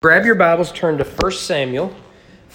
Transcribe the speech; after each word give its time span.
Grab 0.00 0.24
your 0.24 0.36
Bibles, 0.36 0.70
turn 0.70 0.96
to 0.98 1.02
1 1.02 1.32
Samuel. 1.32 1.92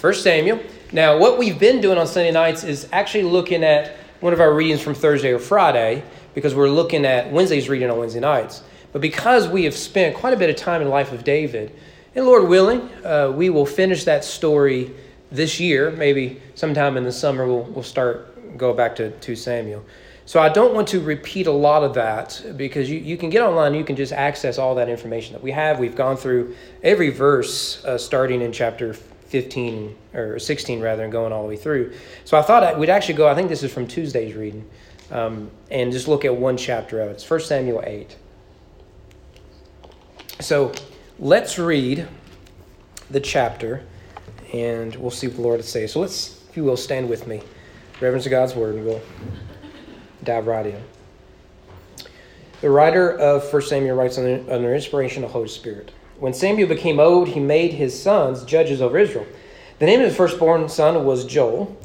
1 0.00 0.14
Samuel. 0.14 0.60
Now, 0.92 1.18
what 1.18 1.38
we've 1.38 1.58
been 1.58 1.82
doing 1.82 1.98
on 1.98 2.06
Sunday 2.06 2.30
nights 2.30 2.64
is 2.64 2.88
actually 2.90 3.24
looking 3.24 3.62
at 3.62 3.96
one 4.20 4.32
of 4.32 4.40
our 4.40 4.54
readings 4.54 4.80
from 4.80 4.94
Thursday 4.94 5.30
or 5.30 5.38
Friday 5.38 6.02
because 6.32 6.54
we're 6.54 6.70
looking 6.70 7.04
at 7.04 7.30
Wednesday's 7.30 7.68
reading 7.68 7.90
on 7.90 7.98
Wednesday 7.98 8.20
nights. 8.20 8.62
But 8.92 9.02
because 9.02 9.46
we 9.46 9.64
have 9.64 9.74
spent 9.74 10.16
quite 10.16 10.32
a 10.32 10.38
bit 10.38 10.48
of 10.48 10.56
time 10.56 10.80
in 10.80 10.86
the 10.86 10.90
life 10.90 11.12
of 11.12 11.22
David, 11.22 11.70
and 12.14 12.24
Lord 12.24 12.48
willing, 12.48 12.80
uh, 13.04 13.30
we 13.36 13.50
will 13.50 13.66
finish 13.66 14.04
that 14.04 14.24
story 14.24 14.90
this 15.30 15.60
year. 15.60 15.90
Maybe 15.90 16.40
sometime 16.54 16.96
in 16.96 17.04
the 17.04 17.12
summer 17.12 17.46
we'll, 17.46 17.64
we'll 17.64 17.82
start, 17.82 18.56
go 18.56 18.72
back 18.72 18.96
to 18.96 19.10
2 19.10 19.36
Samuel. 19.36 19.84
So 20.26 20.40
I 20.40 20.48
don't 20.48 20.74
want 20.74 20.88
to 20.88 21.00
repeat 21.00 21.46
a 21.46 21.52
lot 21.52 21.84
of 21.84 21.94
that 21.94 22.42
because 22.56 22.88
you, 22.88 22.98
you 22.98 23.16
can 23.18 23.28
get 23.28 23.42
online, 23.42 23.74
you 23.74 23.84
can 23.84 23.94
just 23.94 24.12
access 24.12 24.58
all 24.58 24.74
that 24.76 24.88
information 24.88 25.34
that 25.34 25.42
we 25.42 25.50
have. 25.50 25.78
We've 25.78 25.94
gone 25.94 26.16
through 26.16 26.56
every 26.82 27.10
verse 27.10 27.84
uh, 27.84 27.98
starting 27.98 28.40
in 28.40 28.50
chapter 28.50 28.94
15 28.94 29.94
or 30.14 30.38
16 30.38 30.80
rather 30.80 31.02
and 31.02 31.12
going 31.12 31.32
all 31.32 31.42
the 31.42 31.48
way 31.48 31.56
through. 31.56 31.92
So 32.24 32.38
I 32.38 32.42
thought 32.42 32.78
we'd 32.78 32.88
actually 32.88 33.14
go, 33.14 33.28
I 33.28 33.34
think 33.34 33.50
this 33.50 33.62
is 33.62 33.72
from 33.72 33.86
Tuesday's 33.86 34.34
reading, 34.34 34.68
um, 35.10 35.50
and 35.70 35.92
just 35.92 36.08
look 36.08 36.24
at 36.24 36.34
one 36.34 36.56
chapter 36.56 37.00
of 37.00 37.10
it. 37.10 37.12
It's 37.12 37.28
1 37.30 37.40
Samuel 37.40 37.82
8. 37.84 38.16
So 40.40 40.72
let's 41.18 41.58
read 41.58 42.08
the 43.10 43.20
chapter 43.20 43.82
and 44.54 44.94
we'll 44.96 45.10
see 45.10 45.26
what 45.26 45.36
the 45.36 45.42
Lord 45.42 45.56
would 45.58 45.66
say. 45.66 45.86
So 45.86 46.00
let's, 46.00 46.42
if 46.48 46.56
you 46.56 46.64
will, 46.64 46.76
stand 46.76 47.10
with 47.10 47.26
me. 47.26 47.42
Reverence 48.00 48.26
of 48.26 48.30
God's 48.30 48.54
word, 48.54 48.76
and 48.76 48.84
we'll 48.84 49.02
dive 50.24 50.46
right 50.46 50.66
in. 50.66 50.82
The 52.60 52.70
writer 52.70 53.10
of 53.10 53.52
1 53.52 53.62
Samuel 53.62 53.96
writes 53.96 54.16
under, 54.16 54.42
under 54.50 54.74
inspiration 54.74 55.22
of 55.22 55.30
the 55.30 55.32
Holy 55.34 55.48
Spirit. 55.48 55.92
When 56.18 56.32
Samuel 56.32 56.68
became 56.68 57.00
old, 57.00 57.28
he 57.28 57.40
made 57.40 57.72
his 57.74 58.00
sons 58.00 58.44
judges 58.44 58.80
over 58.80 58.98
Israel. 58.98 59.26
The 59.78 59.86
name 59.86 60.00
of 60.00 60.06
his 60.06 60.16
firstborn 60.16 60.68
son 60.68 61.04
was 61.04 61.26
Joel, 61.26 61.76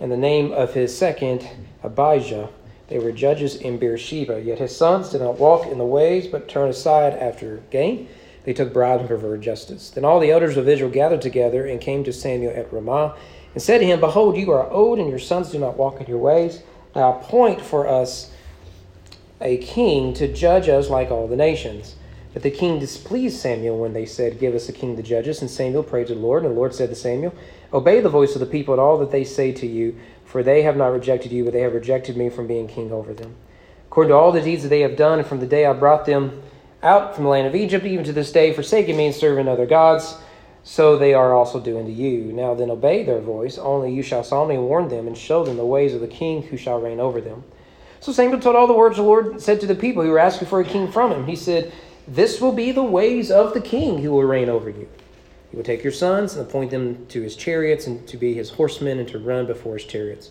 and 0.00 0.10
the 0.10 0.16
name 0.16 0.52
of 0.52 0.72
his 0.74 0.96
second, 0.96 1.46
Abijah. 1.82 2.48
They 2.88 2.98
were 2.98 3.12
judges 3.12 3.56
in 3.56 3.78
Beersheba. 3.78 4.40
Yet 4.40 4.58
his 4.58 4.76
sons 4.76 5.10
did 5.10 5.20
not 5.20 5.38
walk 5.38 5.66
in 5.66 5.78
the 5.78 5.84
ways, 5.84 6.26
but 6.26 6.48
turned 6.48 6.70
aside 6.70 7.14
after 7.14 7.62
gain. 7.70 8.08
They 8.44 8.52
took 8.52 8.72
bribes 8.72 9.00
and 9.00 9.08
perverted 9.08 9.42
justice. 9.42 9.90
Then 9.90 10.04
all 10.04 10.20
the 10.20 10.30
elders 10.30 10.56
of 10.56 10.68
Israel 10.68 10.90
gathered 10.90 11.22
together 11.22 11.66
and 11.66 11.80
came 11.80 12.04
to 12.04 12.12
Samuel 12.12 12.54
at 12.56 12.72
Ramah 12.72 13.16
and 13.54 13.62
said 13.62 13.78
to 13.78 13.86
him, 13.86 14.00
Behold, 14.00 14.36
you 14.36 14.50
are 14.50 14.70
old, 14.70 14.98
and 14.98 15.08
your 15.08 15.18
sons 15.18 15.50
do 15.50 15.58
not 15.58 15.76
walk 15.76 16.00
in 16.00 16.06
your 16.06 16.18
ways. 16.18 16.62
Now 16.94 17.18
appoint 17.18 17.60
for 17.60 17.88
us 17.88 18.30
a 19.40 19.56
king 19.58 20.14
to 20.14 20.32
judge 20.32 20.68
us 20.68 20.88
like 20.88 21.10
all 21.10 21.26
the 21.26 21.36
nations. 21.36 21.96
But 22.32 22.42
the 22.42 22.50
king 22.50 22.78
displeased 22.78 23.38
Samuel 23.38 23.78
when 23.78 23.92
they 23.92 24.06
said, 24.06 24.40
Give 24.40 24.54
us 24.54 24.68
a 24.68 24.72
king 24.72 24.96
to 24.96 25.02
judge 25.02 25.28
us. 25.28 25.40
And 25.40 25.50
Samuel 25.50 25.82
prayed 25.82 26.06
to 26.06 26.14
the 26.14 26.20
Lord, 26.20 26.44
and 26.44 26.52
the 26.52 26.58
Lord 26.58 26.74
said 26.74 26.88
to 26.88 26.94
Samuel, 26.94 27.34
Obey 27.72 28.00
the 28.00 28.08
voice 28.08 28.34
of 28.34 28.40
the 28.40 28.46
people 28.46 28.72
and 28.72 28.80
all 28.80 28.98
that 28.98 29.10
they 29.10 29.24
say 29.24 29.52
to 29.52 29.66
you, 29.66 29.98
for 30.24 30.42
they 30.42 30.62
have 30.62 30.76
not 30.76 30.92
rejected 30.92 31.30
you, 31.30 31.44
but 31.44 31.52
they 31.52 31.60
have 31.60 31.74
rejected 31.74 32.16
me 32.16 32.30
from 32.30 32.46
being 32.46 32.66
king 32.66 32.90
over 32.90 33.12
them. 33.12 33.34
According 33.88 34.10
to 34.10 34.16
all 34.16 34.32
the 34.32 34.40
deeds 34.40 34.62
that 34.62 34.70
they 34.70 34.80
have 34.80 34.96
done, 34.96 35.18
and 35.18 35.28
from 35.28 35.40
the 35.40 35.46
day 35.46 35.66
I 35.66 35.74
brought 35.74 36.06
them 36.06 36.42
out 36.82 37.14
from 37.14 37.24
the 37.24 37.30
land 37.30 37.46
of 37.46 37.54
Egypt, 37.54 37.84
even 37.84 38.04
to 38.06 38.12
this 38.12 38.32
day, 38.32 38.52
forsaking 38.52 38.96
me 38.96 39.06
and 39.06 39.14
serving 39.14 39.46
other 39.46 39.66
gods, 39.66 40.16
so 40.64 40.96
they 40.96 41.14
are 41.14 41.34
also 41.34 41.60
doing 41.60 41.86
to 41.86 41.92
you. 41.92 42.32
Now 42.32 42.54
then, 42.54 42.70
obey 42.70 43.02
their 43.02 43.20
voice, 43.20 43.58
only 43.58 43.92
you 43.92 44.02
shall 44.02 44.22
solemnly 44.22 44.58
warn 44.58 44.88
them 44.88 45.06
and 45.06 45.16
show 45.16 45.44
them 45.44 45.56
the 45.56 45.66
ways 45.66 45.94
of 45.94 46.00
the 46.00 46.06
king 46.06 46.42
who 46.42 46.56
shall 46.56 46.80
reign 46.80 47.00
over 47.00 47.20
them. 47.20 47.44
So 48.00 48.12
Samuel 48.12 48.40
told 48.40 48.56
all 48.56 48.66
the 48.66 48.72
words 48.72 48.96
the 48.96 49.02
Lord 49.02 49.40
said 49.40 49.60
to 49.60 49.66
the 49.66 49.74
people 49.74 50.02
who 50.02 50.10
were 50.10 50.18
asking 50.18 50.48
for 50.48 50.60
a 50.60 50.64
king 50.64 50.90
from 50.90 51.12
him. 51.12 51.26
He 51.26 51.36
said, 51.36 51.72
This 52.06 52.40
will 52.40 52.52
be 52.52 52.72
the 52.72 52.82
ways 52.82 53.30
of 53.30 53.54
the 53.54 53.60
king 53.60 54.02
who 54.02 54.10
will 54.10 54.24
reign 54.24 54.48
over 54.48 54.68
you. 54.68 54.88
He 55.50 55.56
will 55.56 55.64
take 55.64 55.84
your 55.84 55.92
sons 55.92 56.34
and 56.34 56.46
appoint 56.46 56.70
them 56.70 57.06
to 57.06 57.22
his 57.22 57.36
chariots 57.36 57.86
and 57.86 58.06
to 58.08 58.16
be 58.16 58.34
his 58.34 58.50
horsemen 58.50 58.98
and 58.98 59.08
to 59.08 59.18
run 59.18 59.46
before 59.46 59.74
his 59.74 59.84
chariots. 59.84 60.30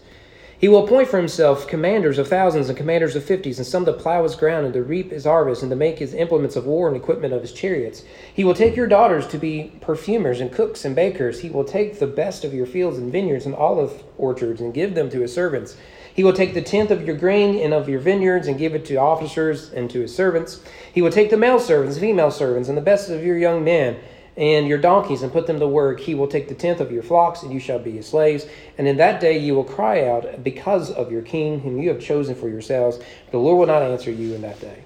He 0.61 0.67
will 0.67 0.85
appoint 0.85 1.07
for 1.07 1.17
himself 1.17 1.67
commanders 1.67 2.19
of 2.19 2.27
thousands 2.27 2.69
and 2.69 2.77
commanders 2.77 3.15
of 3.15 3.23
fifties, 3.23 3.57
and 3.57 3.65
some 3.65 3.83
to 3.85 3.93
plow 3.93 4.21
his 4.21 4.35
ground 4.35 4.65
and 4.65 4.73
to 4.75 4.83
reap 4.83 5.09
his 5.09 5.25
harvest, 5.25 5.63
and 5.63 5.71
to 5.71 5.75
make 5.75 5.97
his 5.97 6.13
implements 6.13 6.55
of 6.55 6.67
war 6.67 6.87
and 6.87 6.95
equipment 6.95 7.33
of 7.33 7.41
his 7.41 7.51
chariots. 7.51 8.03
He 8.31 8.43
will 8.43 8.53
take 8.53 8.75
your 8.75 8.85
daughters 8.85 9.25
to 9.29 9.39
be 9.39 9.71
perfumers 9.81 10.39
and 10.39 10.51
cooks 10.51 10.85
and 10.85 10.95
bakers. 10.95 11.39
He 11.39 11.49
will 11.49 11.63
take 11.63 11.97
the 11.97 12.05
best 12.05 12.43
of 12.43 12.53
your 12.53 12.67
fields 12.67 12.99
and 12.99 13.11
vineyards 13.11 13.47
and 13.47 13.55
olive 13.55 14.03
orchards 14.19 14.61
and 14.61 14.71
give 14.71 14.93
them 14.93 15.09
to 15.09 15.21
his 15.21 15.33
servants. 15.33 15.77
He 16.13 16.23
will 16.23 16.31
take 16.31 16.53
the 16.53 16.61
tenth 16.61 16.91
of 16.91 17.07
your 17.07 17.15
grain 17.15 17.57
and 17.57 17.73
of 17.73 17.89
your 17.89 17.99
vineyards 17.99 18.47
and 18.47 18.55
give 18.59 18.75
it 18.75 18.85
to 18.85 18.97
officers 18.97 19.71
and 19.71 19.89
to 19.89 20.01
his 20.01 20.15
servants. 20.15 20.61
He 20.93 21.01
will 21.01 21.09
take 21.09 21.31
the 21.31 21.37
male 21.37 21.59
servants, 21.59 21.97
female 21.97 22.29
servants, 22.29 22.69
and 22.69 22.77
the 22.77 22.83
best 22.83 23.09
of 23.09 23.23
your 23.23 23.37
young 23.37 23.63
men 23.63 23.97
and 24.37 24.67
your 24.67 24.77
donkeys 24.77 25.21
and 25.21 25.31
put 25.31 25.47
them 25.47 25.59
to 25.59 25.67
work. 25.67 25.99
He 25.99 26.15
will 26.15 26.27
take 26.27 26.47
the 26.47 26.55
tenth 26.55 26.79
of 26.79 26.91
your 26.91 27.03
flocks, 27.03 27.43
and 27.43 27.51
you 27.51 27.59
shall 27.59 27.79
be 27.79 27.91
his 27.91 28.07
slaves. 28.07 28.45
And 28.77 28.87
in 28.87 28.97
that 28.97 29.19
day 29.19 29.37
you 29.37 29.55
will 29.55 29.63
cry 29.63 30.07
out 30.07 30.43
because 30.43 30.89
of 30.89 31.11
your 31.11 31.21
king, 31.21 31.59
whom 31.59 31.81
you 31.81 31.89
have 31.89 31.99
chosen 31.99 32.35
for 32.35 32.49
yourselves. 32.49 32.99
The 33.31 33.37
Lord 33.37 33.59
will 33.59 33.67
not 33.67 33.83
answer 33.83 34.11
you 34.11 34.33
in 34.33 34.41
that 34.41 34.59
day. 34.59 34.83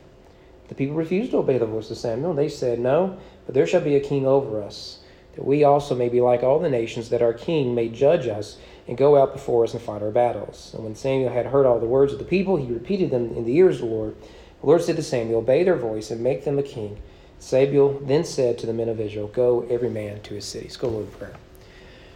The 0.67 0.75
people 0.75 0.95
refused 0.95 1.31
to 1.31 1.37
obey 1.37 1.59
the 1.59 1.67
voice 1.67 1.91
of 1.91 1.97
Samuel. 1.97 2.33
They 2.33 2.49
said, 2.49 2.79
No, 2.79 3.17
but 3.45 3.53
there 3.53 3.67
shall 3.67 3.81
be 3.81 3.95
a 3.95 3.99
king 3.99 4.25
over 4.25 4.63
us, 4.63 4.99
that 5.35 5.45
we 5.45 5.63
also 5.63 5.93
may 5.95 6.09
be 6.09 6.21
like 6.21 6.41
all 6.41 6.59
the 6.59 6.69
nations, 6.69 7.09
that 7.09 7.21
our 7.21 7.33
king 7.33 7.75
may 7.75 7.87
judge 7.87 8.27
us 8.27 8.57
and 8.87 8.97
go 8.97 9.15
out 9.15 9.33
before 9.33 9.63
us 9.63 9.73
and 9.73 9.81
fight 9.81 10.01
our 10.01 10.11
battles. 10.11 10.71
And 10.73 10.83
when 10.83 10.95
Samuel 10.95 11.31
had 11.31 11.47
heard 11.47 11.67
all 11.67 11.79
the 11.79 11.85
words 11.85 12.13
of 12.13 12.19
the 12.19 12.25
people, 12.25 12.57
he 12.57 12.71
repeated 12.71 13.11
them 13.11 13.35
in 13.35 13.45
the 13.45 13.55
ears 13.55 13.75
of 13.75 13.89
the 13.89 13.93
Lord. 13.93 14.15
The 14.61 14.67
Lord 14.67 14.81
said 14.81 14.95
to 14.95 15.03
Samuel, 15.03 15.39
Obey 15.39 15.63
their 15.63 15.75
voice 15.75 16.09
and 16.09 16.21
make 16.21 16.45
them 16.45 16.57
a 16.57 16.63
king 16.63 16.99
Samuel 17.39 17.99
then 18.03 18.23
said 18.23 18.57
to 18.59 18.65
the 18.65 18.73
men 18.73 18.89
of 18.89 18.99
Israel, 18.99 19.27
Go 19.27 19.67
every 19.69 19.89
man 19.89 20.21
to 20.21 20.33
his 20.33 20.45
cities. 20.45 20.77
Go, 20.77 20.89
Lord, 20.89 21.05
in 21.05 21.11
prayer. 21.11 21.35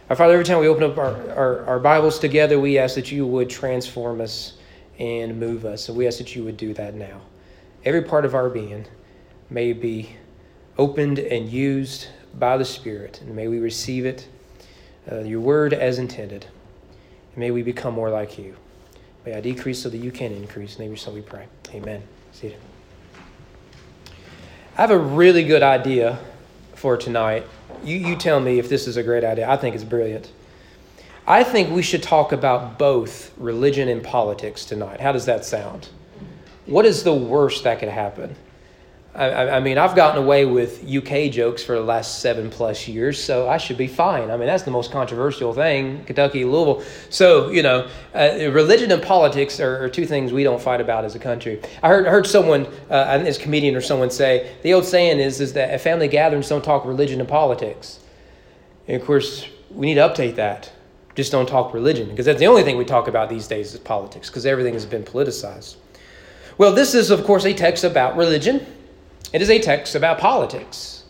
Our 0.08 0.16
Father, 0.16 0.32
every 0.32 0.44
time 0.44 0.58
we 0.58 0.66
open 0.66 0.82
up 0.82 0.98
our, 0.98 1.30
our, 1.30 1.64
our, 1.66 1.78
Bibles 1.78 2.18
together, 2.18 2.58
we 2.58 2.78
ask 2.78 2.96
that 2.96 3.12
you 3.12 3.26
would 3.26 3.48
transform 3.48 4.20
us 4.20 4.54
and 4.98 5.38
move 5.38 5.64
us. 5.64 5.88
And 5.88 5.96
we 5.96 6.06
ask 6.06 6.18
that 6.18 6.34
you 6.34 6.42
would 6.42 6.56
do 6.56 6.74
that 6.74 6.94
now. 6.94 7.20
Every 7.84 8.02
part 8.02 8.24
of 8.24 8.34
our 8.34 8.48
being 8.48 8.86
may 9.50 9.72
be 9.72 10.16
opened 10.78 11.20
and 11.20 11.48
used 11.48 12.08
by 12.38 12.56
the 12.56 12.64
Spirit, 12.64 13.20
and 13.20 13.34
may 13.34 13.48
we 13.48 13.58
receive 13.58 14.04
it, 14.06 14.28
uh, 15.10 15.20
your 15.20 15.40
word 15.40 15.72
as 15.72 15.98
intended. 15.98 16.46
And 17.32 17.38
may 17.38 17.50
we 17.50 17.62
become 17.62 17.94
more 17.94 18.10
like 18.10 18.38
you. 18.38 18.56
May 19.24 19.34
I 19.34 19.40
decrease 19.40 19.82
so 19.82 19.88
that 19.90 19.98
you 19.98 20.10
can 20.10 20.32
increase. 20.32 20.76
In 20.78 20.86
your 20.86 20.96
Son 20.96 21.14
we 21.14 21.20
pray. 21.20 21.46
Amen. 21.74 22.02
See 22.32 22.48
you. 22.48 22.79
I 24.76 24.82
have 24.82 24.90
a 24.90 24.98
really 24.98 25.44
good 25.44 25.62
idea 25.62 26.18
for 26.74 26.96
tonight. 26.96 27.44
You, 27.84 27.96
you 27.96 28.16
tell 28.16 28.40
me 28.40 28.58
if 28.58 28.68
this 28.68 28.86
is 28.86 28.96
a 28.96 29.02
great 29.02 29.24
idea. 29.24 29.48
I 29.48 29.56
think 29.56 29.74
it's 29.74 29.84
brilliant. 29.84 30.30
I 31.26 31.44
think 31.44 31.70
we 31.70 31.82
should 31.82 32.02
talk 32.02 32.32
about 32.32 32.78
both 32.78 33.32
religion 33.36 33.88
and 33.88 34.02
politics 34.02 34.64
tonight. 34.64 35.00
How 35.00 35.12
does 35.12 35.26
that 35.26 35.44
sound? 35.44 35.88
What 36.66 36.86
is 36.86 37.02
the 37.02 37.12
worst 37.12 37.64
that 37.64 37.80
could 37.80 37.88
happen? 37.88 38.36
I, 39.12 39.56
I, 39.56 39.60
mean, 39.60 39.76
I've 39.76 39.96
gotten 39.96 40.22
away 40.22 40.44
with 40.44 40.88
UK 40.88 41.32
jokes 41.32 41.64
for 41.64 41.74
the 41.74 41.82
last 41.82 42.20
seven 42.20 42.48
plus 42.48 42.86
years, 42.86 43.22
so 43.22 43.48
I 43.48 43.56
should 43.56 43.76
be 43.76 43.88
fine. 43.88 44.30
I 44.30 44.36
mean, 44.36 44.46
that's 44.46 44.62
the 44.62 44.70
most 44.70 44.92
controversial 44.92 45.52
thing, 45.52 46.04
Kentucky, 46.04 46.44
Louisville. 46.44 46.84
So, 47.08 47.50
you 47.50 47.64
know, 47.64 47.88
uh, 48.14 48.50
religion 48.52 48.92
and 48.92 49.02
politics 49.02 49.58
are, 49.58 49.82
are, 49.84 49.88
two 49.88 50.06
things 50.06 50.32
we 50.32 50.44
don't 50.44 50.62
fight 50.62 50.80
about 50.80 51.04
as 51.04 51.16
a 51.16 51.18
country. 51.18 51.60
I 51.82 51.88
heard, 51.88 52.06
heard 52.06 52.26
someone, 52.26 52.68
uh, 52.88 53.24
a 53.26 53.34
comedian 53.34 53.74
or 53.74 53.80
someone 53.80 54.10
say, 54.10 54.54
the 54.62 54.74
old 54.74 54.84
saying 54.84 55.18
is, 55.18 55.40
is 55.40 55.54
that 55.54 55.70
at 55.70 55.80
family 55.80 56.06
gatherings 56.06 56.48
don't 56.48 56.64
talk 56.64 56.84
religion 56.84 57.18
and 57.18 57.28
politics. 57.28 57.98
And 58.86 59.00
of 59.00 59.04
course, 59.04 59.48
we 59.72 59.86
need 59.86 59.94
to 59.94 60.08
update 60.08 60.36
that. 60.36 60.70
Just 61.16 61.32
don't 61.32 61.48
talk 61.48 61.74
religion, 61.74 62.08
because 62.10 62.26
that's 62.26 62.38
the 62.38 62.46
only 62.46 62.62
thing 62.62 62.78
we 62.78 62.84
talk 62.84 63.08
about 63.08 63.28
these 63.28 63.48
days 63.48 63.74
is 63.74 63.80
politics, 63.80 64.30
because 64.30 64.46
everything 64.46 64.74
has 64.74 64.86
been 64.86 65.02
politicized. 65.02 65.74
Well, 66.58 66.72
this 66.72 66.94
is, 66.94 67.10
of 67.10 67.24
course, 67.24 67.44
a 67.44 67.52
text 67.52 67.82
about 67.82 68.16
religion 68.16 68.64
it 69.32 69.42
is 69.42 69.50
a 69.50 69.58
text 69.58 69.94
about 69.94 70.18
politics. 70.18 71.04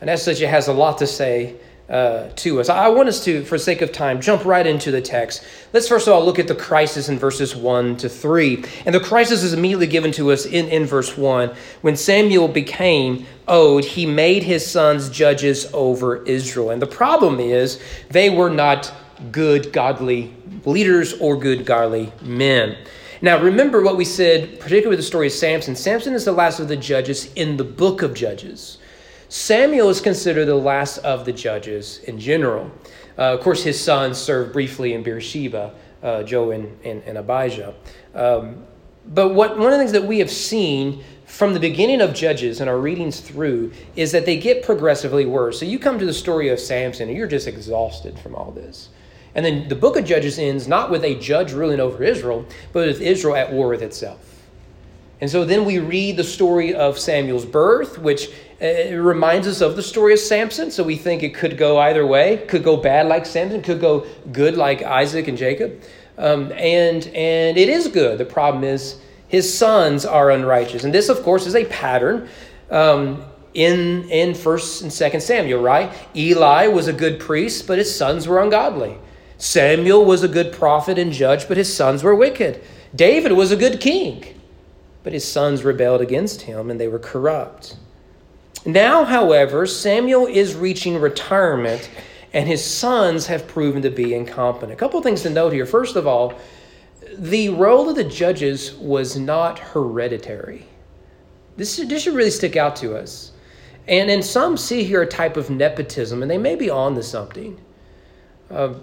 And 0.00 0.08
as 0.08 0.22
such, 0.22 0.40
it 0.40 0.48
has 0.48 0.68
a 0.68 0.72
lot 0.72 0.98
to 0.98 1.06
say 1.06 1.56
uh, 1.88 2.28
to 2.36 2.60
us. 2.60 2.68
I 2.68 2.88
want 2.88 3.08
us 3.08 3.24
to, 3.24 3.42
for 3.44 3.56
sake 3.56 3.80
of 3.80 3.92
time, 3.92 4.20
jump 4.20 4.44
right 4.44 4.66
into 4.66 4.90
the 4.90 5.00
text. 5.00 5.42
Let's 5.72 5.88
first 5.88 6.06
of 6.06 6.12
all 6.12 6.24
look 6.24 6.38
at 6.38 6.46
the 6.46 6.54
crisis 6.54 7.08
in 7.08 7.18
verses 7.18 7.56
1 7.56 7.96
to 7.98 8.08
3. 8.08 8.64
And 8.84 8.94
the 8.94 9.00
crisis 9.00 9.42
is 9.42 9.54
immediately 9.54 9.86
given 9.86 10.12
to 10.12 10.30
us 10.30 10.44
in, 10.44 10.68
in 10.68 10.84
verse 10.84 11.16
1. 11.16 11.50
When 11.80 11.96
Samuel 11.96 12.48
became 12.48 13.26
old, 13.46 13.84
he 13.84 14.04
made 14.04 14.42
his 14.42 14.70
sons 14.70 15.08
judges 15.08 15.66
over 15.72 16.22
Israel. 16.24 16.70
And 16.70 16.82
the 16.82 16.86
problem 16.86 17.40
is, 17.40 17.80
they 18.10 18.28
were 18.28 18.50
not 18.50 18.92
good, 19.32 19.72
godly 19.72 20.34
leaders 20.64 21.14
or 21.14 21.36
good, 21.36 21.64
godly 21.64 22.12
men. 22.22 22.76
Now, 23.20 23.42
remember 23.42 23.82
what 23.82 23.96
we 23.96 24.04
said, 24.04 24.60
particularly 24.60 24.90
with 24.90 24.98
the 25.00 25.04
story 25.04 25.26
of 25.26 25.32
Samson. 25.32 25.74
Samson 25.74 26.14
is 26.14 26.24
the 26.24 26.32
last 26.32 26.60
of 26.60 26.68
the 26.68 26.76
judges 26.76 27.32
in 27.34 27.56
the 27.56 27.64
book 27.64 28.02
of 28.02 28.14
Judges. 28.14 28.78
Samuel 29.28 29.88
is 29.88 30.00
considered 30.00 30.46
the 30.46 30.54
last 30.54 30.98
of 30.98 31.24
the 31.24 31.32
judges 31.32 31.98
in 32.04 32.18
general. 32.18 32.70
Uh, 33.18 33.34
of 33.34 33.40
course, 33.40 33.62
his 33.64 33.82
sons 33.82 34.18
served 34.18 34.52
briefly 34.52 34.94
in 34.94 35.02
Beersheba, 35.02 35.74
uh, 36.02 36.22
Joe 36.22 36.52
and, 36.52 36.78
and, 36.84 37.02
and 37.02 37.18
Abijah. 37.18 37.74
Um, 38.14 38.64
but 39.06 39.34
what, 39.34 39.58
one 39.58 39.66
of 39.66 39.72
the 39.72 39.78
things 39.78 39.92
that 39.92 40.04
we 40.04 40.20
have 40.20 40.30
seen 40.30 41.02
from 41.24 41.54
the 41.54 41.60
beginning 41.60 42.00
of 42.00 42.14
Judges 42.14 42.60
and 42.60 42.70
our 42.70 42.78
readings 42.78 43.20
through 43.20 43.72
is 43.96 44.12
that 44.12 44.24
they 44.26 44.38
get 44.38 44.62
progressively 44.62 45.26
worse. 45.26 45.58
So 45.58 45.66
you 45.66 45.78
come 45.78 45.98
to 45.98 46.06
the 46.06 46.14
story 46.14 46.48
of 46.48 46.60
Samson 46.60 47.08
and 47.08 47.16
you're 47.18 47.26
just 47.26 47.48
exhausted 47.48 48.18
from 48.18 48.34
all 48.34 48.52
this. 48.52 48.90
And 49.38 49.46
then 49.46 49.68
the 49.68 49.76
book 49.76 49.96
of 49.96 50.04
Judges 50.04 50.36
ends 50.36 50.66
not 50.66 50.90
with 50.90 51.04
a 51.04 51.14
judge 51.14 51.52
ruling 51.52 51.78
over 51.78 52.02
Israel, 52.02 52.44
but 52.72 52.88
with 52.88 53.00
Israel 53.00 53.36
at 53.36 53.52
war 53.52 53.68
with 53.68 53.82
itself. 53.82 54.18
And 55.20 55.30
so 55.30 55.44
then 55.44 55.64
we 55.64 55.78
read 55.78 56.16
the 56.16 56.24
story 56.24 56.74
of 56.74 56.98
Samuel's 56.98 57.44
birth, 57.44 58.00
which 58.00 58.32
uh, 58.60 58.96
reminds 58.96 59.46
us 59.46 59.60
of 59.60 59.76
the 59.76 59.82
story 59.84 60.12
of 60.12 60.18
Samson. 60.18 60.72
So 60.72 60.82
we 60.82 60.96
think 60.96 61.22
it 61.22 61.36
could 61.36 61.56
go 61.56 61.78
either 61.78 62.04
way. 62.04 62.38
Could 62.48 62.64
go 62.64 62.78
bad 62.78 63.06
like 63.06 63.24
Samson, 63.26 63.62
could 63.62 63.80
go 63.80 64.08
good 64.32 64.56
like 64.56 64.82
Isaac 64.82 65.28
and 65.28 65.38
Jacob. 65.38 65.82
Um, 66.18 66.50
and, 66.56 67.06
and 67.06 67.56
it 67.56 67.68
is 67.68 67.86
good. 67.86 68.18
The 68.18 68.24
problem 68.24 68.64
is 68.64 69.00
his 69.28 69.56
sons 69.56 70.04
are 70.04 70.32
unrighteous. 70.32 70.82
And 70.82 70.92
this, 70.92 71.08
of 71.08 71.22
course, 71.22 71.46
is 71.46 71.54
a 71.54 71.64
pattern 71.66 72.28
um, 72.72 73.22
in, 73.54 74.10
in 74.10 74.30
1st 74.30 74.82
and 74.82 74.90
2nd 74.90 75.22
Samuel, 75.22 75.62
right? 75.62 75.92
Eli 76.16 76.66
was 76.66 76.88
a 76.88 76.92
good 76.92 77.20
priest, 77.20 77.68
but 77.68 77.78
his 77.78 77.94
sons 77.94 78.26
were 78.26 78.42
ungodly. 78.42 78.98
Samuel 79.38 80.04
was 80.04 80.24
a 80.24 80.28
good 80.28 80.52
prophet 80.52 80.98
and 80.98 81.12
judge, 81.12 81.46
but 81.46 81.56
his 81.56 81.74
sons 81.74 82.02
were 82.02 82.14
wicked. 82.14 82.62
David 82.94 83.32
was 83.32 83.52
a 83.52 83.56
good 83.56 83.80
king, 83.80 84.24
but 85.04 85.12
his 85.12 85.26
sons 85.26 85.64
rebelled 85.64 86.00
against 86.00 86.42
him 86.42 86.70
and 86.70 86.80
they 86.80 86.88
were 86.88 86.98
corrupt. 86.98 87.76
Now, 88.66 89.04
however, 89.04 89.66
Samuel 89.66 90.26
is 90.26 90.54
reaching 90.54 91.00
retirement 91.00 91.88
and 92.32 92.48
his 92.48 92.62
sons 92.62 93.26
have 93.26 93.46
proven 93.46 93.82
to 93.82 93.90
be 93.90 94.12
incompetent. 94.12 94.72
A 94.72 94.76
couple 94.76 95.00
things 95.00 95.22
to 95.22 95.30
note 95.30 95.52
here. 95.52 95.64
First 95.64 95.96
of 95.96 96.06
all, 96.06 96.34
the 97.16 97.48
role 97.48 97.88
of 97.88 97.96
the 97.96 98.04
judges 98.04 98.74
was 98.74 99.16
not 99.16 99.58
hereditary. 99.58 100.66
This, 101.56 101.76
this 101.76 102.02
should 102.02 102.14
really 102.14 102.30
stick 102.30 102.56
out 102.56 102.76
to 102.76 102.96
us. 102.96 103.32
And 103.86 104.10
in 104.10 104.22
some 104.22 104.56
see 104.56 104.84
here 104.84 105.02
a 105.02 105.06
type 105.06 105.36
of 105.36 105.48
nepotism, 105.48 106.20
and 106.22 106.30
they 106.30 106.38
may 106.38 106.54
be 106.54 106.68
on 106.68 106.94
to 106.96 107.02
something. 107.02 107.58
Uh, 108.50 108.74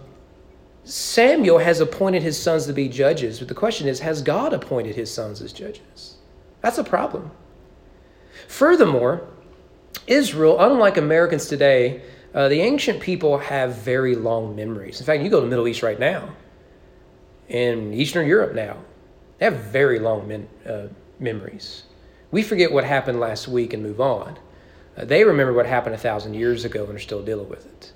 Samuel 0.86 1.58
has 1.58 1.80
appointed 1.80 2.22
his 2.22 2.40
sons 2.40 2.68
to 2.68 2.74
be 2.74 2.88
judges, 2.88 3.40
but 3.40 3.48
the 3.48 3.56
question 3.56 3.88
is 3.88 4.00
has 4.02 4.22
God 4.22 4.54
appointed 4.54 4.96
his 4.96 5.12
sons 5.12 5.42
as 5.42 5.52
judges? 5.52 6.18
That's 6.62 6.78
a 6.78 6.84
problem. 6.84 7.32
Furthermore, 8.48 9.28
Israel, 10.06 10.60
unlike 10.60 10.98
Americans 10.98 11.48
today, 11.48 12.04
uh, 12.36 12.50
the 12.50 12.62
ancient 12.62 13.00
people 13.00 13.40
have 13.40 13.76
very 13.78 14.16
long 14.16 14.56
memories. 14.56 15.00
In 15.00 15.06
fact, 15.06 15.24
you 15.24 15.30
go 15.30 15.40
to 15.40 15.46
the 15.46 15.50
Middle 15.50 15.68
East 15.68 15.82
right 15.82 16.00
now, 16.00 16.36
in 17.50 17.94
Eastern 17.94 18.28
Europe 18.28 18.54
now, 18.54 18.78
they 19.40 19.46
have 19.46 19.56
very 19.56 20.00
long 20.00 20.28
men, 20.28 20.48
uh, 20.68 20.88
memories. 21.20 21.84
We 22.32 22.44
forget 22.44 22.72
what 22.72 22.84
happened 22.84 23.20
last 23.20 23.48
week 23.48 23.74
and 23.74 23.82
move 23.82 24.02
on. 24.02 24.38
Uh, 24.98 25.06
they 25.06 25.24
remember 25.24 25.54
what 25.54 25.66
happened 25.66 25.96
a 25.96 25.98
thousand 25.98 26.36
years 26.36 26.66
ago 26.66 26.86
and 26.86 26.96
are 26.96 27.00
still 27.00 27.24
dealing 27.24 27.50
with 27.50 27.66
it. 27.66 27.92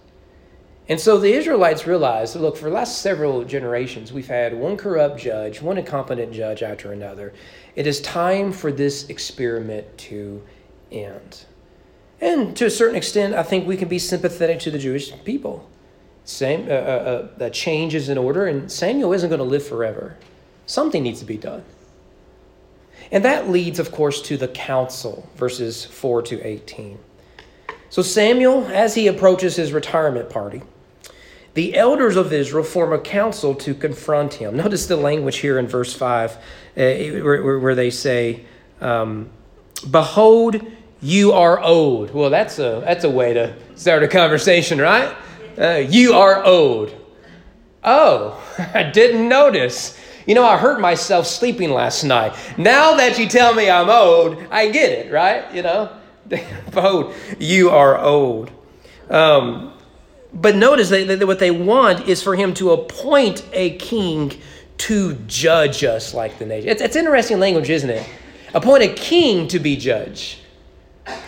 And 0.90 1.00
so 1.00 1.20
the 1.20 1.32
Israelites 1.32 1.86
realized 1.86 2.36
look, 2.36 2.58
for 2.58 2.66
the 2.66 2.76
last 2.76 3.04
several 3.04 3.46
generations, 3.46 4.12
we've 4.12 4.28
had 4.28 4.56
one 4.56 4.76
corrupt 4.76 5.20
judge, 5.20 5.62
one 5.62 5.78
incompetent 5.78 6.34
judge 6.34 6.64
after 6.64 6.92
another. 6.92 7.32
It 7.76 7.86
is 7.86 8.02
time 8.02 8.52
for 8.52 8.72
this 8.72 9.08
experiment 9.08 9.86
to 10.00 10.42
end. 10.92 11.46
And 12.20 12.58
to 12.58 12.66
a 12.66 12.72
certain 12.72 12.96
extent, 12.96 13.36
I 13.36 13.44
think 13.44 13.68
we 13.68 13.78
can 13.78 13.88
be 13.88 14.00
sympathetic 14.00 14.60
to 14.62 14.72
the 14.72 14.80
Jewish 14.80 15.14
people. 15.24 15.70
Same, 16.26 16.68
uh, 16.68 16.72
uh, 16.72 17.28
uh, 17.40 17.50
change 17.52 17.96
is 17.96 18.10
in 18.10 18.18
order, 18.18 18.48
and 18.48 18.72
Samuel 18.72 19.14
isn't 19.14 19.30
going 19.30 19.40
to 19.40 19.46
live 19.46 19.66
forever. 19.66 20.18
Something 20.66 21.04
needs 21.04 21.20
to 21.20 21.26
be 21.26 21.38
done. 21.38 21.64
And 23.12 23.24
that 23.26 23.50
leads, 23.50 23.80
of 23.80 23.92
course, 23.92 24.22
to 24.24 24.38
the 24.38 24.48
council, 24.48 25.30
verses 25.36 25.86
4 25.86 26.24
to 26.24 26.46
18. 26.46 27.00
So 27.90 28.02
Samuel, 28.02 28.66
as 28.68 28.96
he 28.96 29.08
approaches 29.08 29.56
his 29.56 29.72
retirement 29.72 30.30
party, 30.30 30.62
the 31.54 31.76
elders 31.76 32.16
of 32.16 32.32
Israel 32.32 32.64
form 32.64 32.94
a 32.94 33.00
council 33.00 33.56
to 33.56 33.74
confront 33.74 34.36
him. 34.36 34.58
Notice 34.58 34.86
the 34.86 34.96
language 34.96 35.38
here 35.38 35.58
in 35.58 35.68
verse 35.68 35.94
5 35.94 36.32
uh, 36.32 36.38
where, 36.76 37.60
where, 37.60 37.76
they 37.76 37.90
say, 37.90 38.46
um, 38.82 39.30
Behold, 39.90 40.62
you 41.02 41.32
are 41.32 41.60
old. 41.60 42.14
Well, 42.14 42.30
that's 42.30 42.60
a, 42.60 42.82
that's 42.86 43.04
a 43.04 43.10
way 43.10 43.34
to 43.34 43.56
start 43.76 44.04
a 44.04 44.08
conversation, 44.08 44.80
right? 44.80 45.16
Uh, 45.58 45.84
you 45.90 46.14
are 46.14 46.44
old. 46.44 46.94
Oh, 47.84 48.42
I 48.74 48.84
didn't 48.84 49.28
notice. 49.28 49.98
You 50.26 50.36
know, 50.36 50.46
I 50.46 50.58
hurt 50.58 50.80
myself 50.80 51.26
sleeping 51.26 51.72
last 51.72 52.04
night. 52.04 52.36
Now 52.58 52.96
that 52.96 53.18
you 53.18 53.28
tell 53.28 53.54
me 53.54 53.70
I'm 53.70 53.90
old, 53.90 54.38
I 54.52 54.70
get 54.70 54.92
it, 54.92 55.12
right? 55.12 55.52
You 55.54 55.64
know, 55.64 55.98
owed. 56.76 57.16
You 57.40 57.72
are 57.72 57.98
old. 57.98 58.52
Um, 59.10 59.74
but 60.34 60.56
notice 60.56 60.90
that, 60.90 61.08
that 61.08 61.26
what 61.28 61.40
they 61.40 61.52
want 61.52 62.08
is 62.08 62.22
for 62.22 62.36
him 62.36 62.54
to 62.56 62.72
appoint 62.72 63.46
a 63.54 63.72
king 63.78 64.40
to 64.78 65.16
judge 65.28 65.84
us 65.84 66.14
like 66.14 66.40
the 66.40 66.46
nation. 66.46 66.70
It's, 66.70 66.82
it's 66.82 66.96
interesting 66.96 67.40
language, 67.40 67.70
isn't 67.70 67.90
it? 67.90 68.08
Appoint 68.54 68.84
a 68.84 68.94
king 68.94 69.48
to 69.50 69.60
be 69.60 69.76
judge 69.76 70.40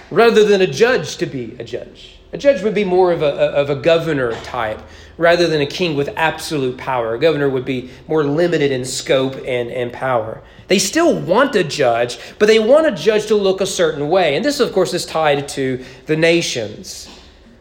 rather 0.09 0.44
than 0.44 0.62
a 0.62 0.68
judge 0.68 1.18
to 1.18 1.25
be 1.25 1.56
a 1.59 1.63
judge. 1.63 2.18
A 2.33 2.38
judge 2.38 2.63
would 2.63 2.74
be 2.74 2.86
more 2.86 3.12
of 3.12 3.21
a, 3.21 3.27
of 3.27 3.69
a 3.69 3.75
governor 3.75 4.33
type 4.44 4.81
rather 5.18 5.48
than 5.48 5.62
a 5.62 5.65
king 5.65 5.98
with 5.98 6.09
absolute 6.15 6.77
power. 6.77 7.15
A 7.15 7.19
governor 7.19 7.50
would 7.50 7.65
be 7.65 7.89
more 8.07 8.24
limited 8.24 8.71
in 8.71 8.86
scope 8.86 9.36
and, 9.36 9.69
and 9.69 9.92
power. 9.92 10.42
They 10.68 10.80
still 10.80 11.19
want 11.19 11.56
a 11.56 11.63
judge, 11.63 12.19
but 12.39 12.45
they 12.45 12.59
want 12.59 12.88
a 12.88 12.92
judge 12.92 13.25
to 13.27 13.36
look 13.36 13.59
a 13.59 13.65
certain 13.65 14.09
way. 14.09 14.36
And 14.36 14.45
this, 14.45 14.62
of 14.62 14.71
course, 14.71 14.94
is 14.94 15.06
tied 15.06 15.50
to 15.50 15.83
the 16.06 16.15
nations. 16.15 17.09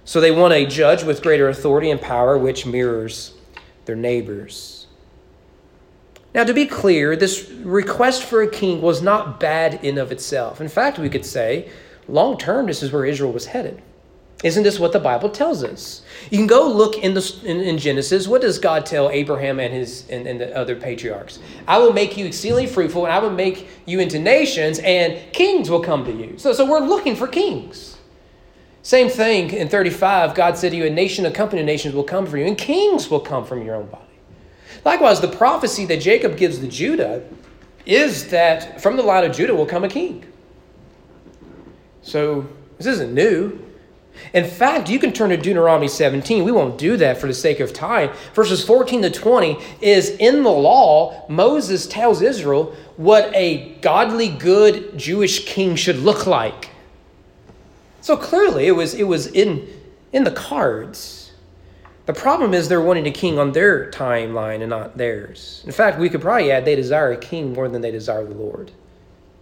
So 0.05 0.21
they 0.21 0.31
want 0.31 0.55
a 0.55 0.67
judge 0.67 1.03
with 1.03 1.23
greater 1.23 1.49
authority 1.49 1.91
and 1.91 2.01
power, 2.01 2.39
which 2.39 2.67
mirrors 2.67 3.35
their 3.85 3.97
neighbors. 3.97 4.87
Now, 6.35 6.45
to 6.45 6.55
be 6.55 6.67
clear, 6.67 7.17
this 7.17 7.51
request 7.51 8.23
for 8.23 8.43
a 8.43 8.49
king 8.49 8.81
was 8.81 9.03
not 9.03 9.41
bad 9.41 9.85
in 9.85 9.99
of 9.99 10.13
itself. 10.13 10.61
In 10.61 10.69
fact, 10.69 10.99
we 10.99 11.09
could 11.09 11.25
say, 11.25 11.71
long 12.07 12.39
term, 12.39 12.67
this 12.67 12.83
is 12.83 12.93
where 12.93 13.05
Israel 13.05 13.33
was 13.33 13.47
headed. 13.47 13.83
Isn't 14.43 14.63
this 14.63 14.79
what 14.79 14.93
the 14.93 15.01
Bible 15.01 15.29
tells 15.29 15.63
us? 15.63 16.03
You 16.31 16.39
can 16.39 16.47
go 16.47 16.67
look 16.67 16.97
in, 16.97 17.13
the, 17.13 17.41
in, 17.45 17.61
in 17.61 17.77
Genesis. 17.77 18.27
What 18.27 18.41
does 18.41 18.59
God 18.59 18.87
tell 18.87 19.11
Abraham 19.11 19.61
and 19.61 19.75
his 19.75 20.09
and, 20.09 20.27
and, 20.27 20.41
the 20.41 20.57
other 20.57 20.77
patriarchs? 20.77 21.41
I 21.69 21.77
will 21.77 21.93
make 21.93 22.17
you 22.17 22.25
exceedingly 22.25 22.67
fruitful, 22.67 23.05
and 23.05 23.13
I 23.13 23.19
will 23.19 23.31
make 23.31 23.69
you 23.85 24.01
into 24.01 24.19
nations, 24.19 24.79
and 24.79 25.21
kings 25.35 25.69
will 25.69 25.83
come 25.83 26.07
to 26.07 26.13
you. 26.13 26.39
So, 26.39 26.55
so 26.55 26.65
we're 26.65 26.81
looking 26.81 27.17
for 27.17 27.29
kings. 27.29 27.99
Same 28.83 29.09
thing 29.09 29.51
in 29.51 29.69
35, 29.69 30.35
God 30.35 30.57
said 30.57 30.71
to 30.71 30.77
you, 30.77 30.87
A 30.87 30.91
nation, 30.91 31.27
a 31.27 31.31
company 31.31 31.61
of 31.61 31.67
nations 31.67 31.95
will 31.95 32.05
come 32.05 32.27
for 32.27 32.39
you, 32.39 32.47
and 32.47 32.57
kings 32.57 33.11
will 33.11 33.21
come 33.21 33.45
from 33.45 33.63
your 33.63 33.77
own 33.77 33.87
body. 33.87 34.05
Likewise, 34.85 35.21
the 35.21 35.29
prophecy 35.29 35.85
that 35.87 36.01
Jacob 36.01 36.37
gives 36.37 36.59
to 36.59 36.67
Judah 36.67 37.23
is 37.85 38.29
that 38.29 38.81
from 38.81 38.97
the 38.97 39.03
line 39.03 39.25
of 39.25 39.35
Judah 39.35 39.55
will 39.55 39.67
come 39.67 39.85
a 39.85 39.89
king. 39.89 40.25
So 42.03 42.47
this 42.79 42.87
isn't 42.87 43.13
new. 43.13 43.67
In 44.33 44.45
fact, 44.45 44.89
you 44.89 44.99
can 44.99 45.13
turn 45.13 45.31
to 45.31 45.37
Deuteronomy 45.37 45.89
17. 45.89 46.45
We 46.45 46.53
won't 46.53 46.79
do 46.79 46.97
that 46.97 47.19
for 47.19 47.27
the 47.27 47.35
sake 47.35 47.61
of 47.61 47.73
time. 47.73 48.11
Verses 48.35 48.65
14 48.65 49.03
to 49.03 49.11
20 49.11 49.59
is 49.81 50.11
in 50.11 50.43
the 50.43 50.51
law, 50.51 51.27
Moses 51.29 51.87
tells 51.87 52.23
Israel 52.23 52.75
what 52.97 53.31
a 53.35 53.75
godly, 53.81 54.29
good 54.29 54.97
Jewish 54.99 55.47
king 55.47 55.77
should 55.77 55.99
look 55.99 56.27
like. 56.27 56.70
So 58.01 58.17
clearly, 58.17 58.67
it 58.67 58.73
was, 58.73 58.95
it 58.95 59.05
was 59.05 59.27
in, 59.29 59.69
in 60.13 60.25
the 60.25 60.31
cards. 60.31 61.33
The 62.07 62.13
problem 62.15 62.55
is 62.55 62.69
they're 62.69 62.81
wanting 62.81 63.07
a 63.07 63.13
king 63.13 63.39
on 63.39 63.53
their 63.53 63.91
timeline 63.91 64.63
and 64.63 64.71
not 64.71 64.97
theirs. 64.97 65.63
In 65.67 65.73
fact, 65.73 65.99
we 65.99 66.09
could 66.09 66.21
probably 66.21 66.51
add 66.51 66.65
they 66.65 66.75
desire 66.75 67.13
a 67.13 67.17
king 67.17 67.53
more 67.53 67.69
than 67.69 67.83
they 67.83 67.91
desire 67.91 68.25
the 68.25 68.35
Lord. 68.35 68.73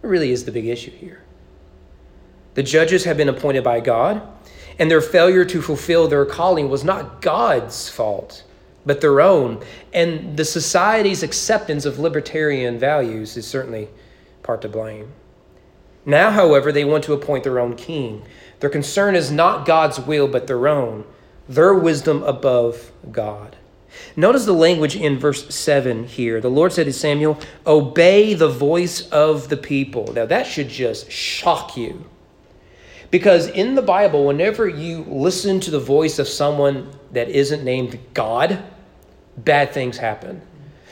It 0.03 0.07
really 0.07 0.31
is 0.31 0.45
the 0.45 0.51
big 0.51 0.67
issue 0.67 0.91
here. 0.91 1.23
The 2.53 2.63
judges 2.63 3.05
have 3.05 3.17
been 3.17 3.29
appointed 3.29 3.63
by 3.63 3.79
God, 3.79 4.21
and 4.77 4.89
their 4.89 5.01
failure 5.01 5.45
to 5.45 5.61
fulfill 5.61 6.07
their 6.07 6.25
calling 6.25 6.69
was 6.69 6.83
not 6.83 7.21
God's 7.21 7.89
fault, 7.89 8.43
but 8.85 9.01
their 9.01 9.21
own. 9.21 9.63
And 9.93 10.37
the 10.37 10.45
society's 10.45 11.23
acceptance 11.23 11.85
of 11.85 11.99
libertarian 11.99 12.79
values 12.79 13.37
is 13.37 13.47
certainly 13.47 13.87
part 14.43 14.61
to 14.61 14.69
blame. 14.69 15.11
Now, 16.05 16.31
however, 16.31 16.71
they 16.71 16.85
want 16.85 17.03
to 17.05 17.13
appoint 17.13 17.43
their 17.43 17.59
own 17.59 17.75
king. 17.75 18.23
Their 18.59 18.69
concern 18.69 19.15
is 19.15 19.31
not 19.31 19.65
God's 19.65 19.99
will, 19.99 20.27
but 20.27 20.47
their 20.47 20.67
own, 20.67 21.05
their 21.47 21.73
wisdom 21.73 22.23
above 22.23 22.91
God. 23.11 23.55
Notice 24.15 24.45
the 24.45 24.53
language 24.53 24.95
in 24.95 25.17
verse 25.17 25.53
7 25.53 26.05
here. 26.05 26.39
The 26.41 26.49
Lord 26.49 26.73
said 26.73 26.85
to 26.85 26.93
Samuel, 26.93 27.39
Obey 27.65 28.33
the 28.33 28.49
voice 28.49 29.07
of 29.09 29.49
the 29.49 29.57
people. 29.57 30.11
Now, 30.13 30.25
that 30.25 30.45
should 30.45 30.69
just 30.69 31.11
shock 31.11 31.75
you. 31.75 32.05
Because 33.11 33.47
in 33.47 33.75
the 33.75 33.81
Bible, 33.81 34.25
whenever 34.25 34.67
you 34.67 35.03
listen 35.07 35.59
to 35.61 35.71
the 35.71 35.79
voice 35.79 36.19
of 36.19 36.27
someone 36.27 36.91
that 37.11 37.29
isn't 37.29 37.63
named 37.63 37.97
God, 38.13 38.63
bad 39.37 39.71
things 39.71 39.97
happen. 39.97 40.41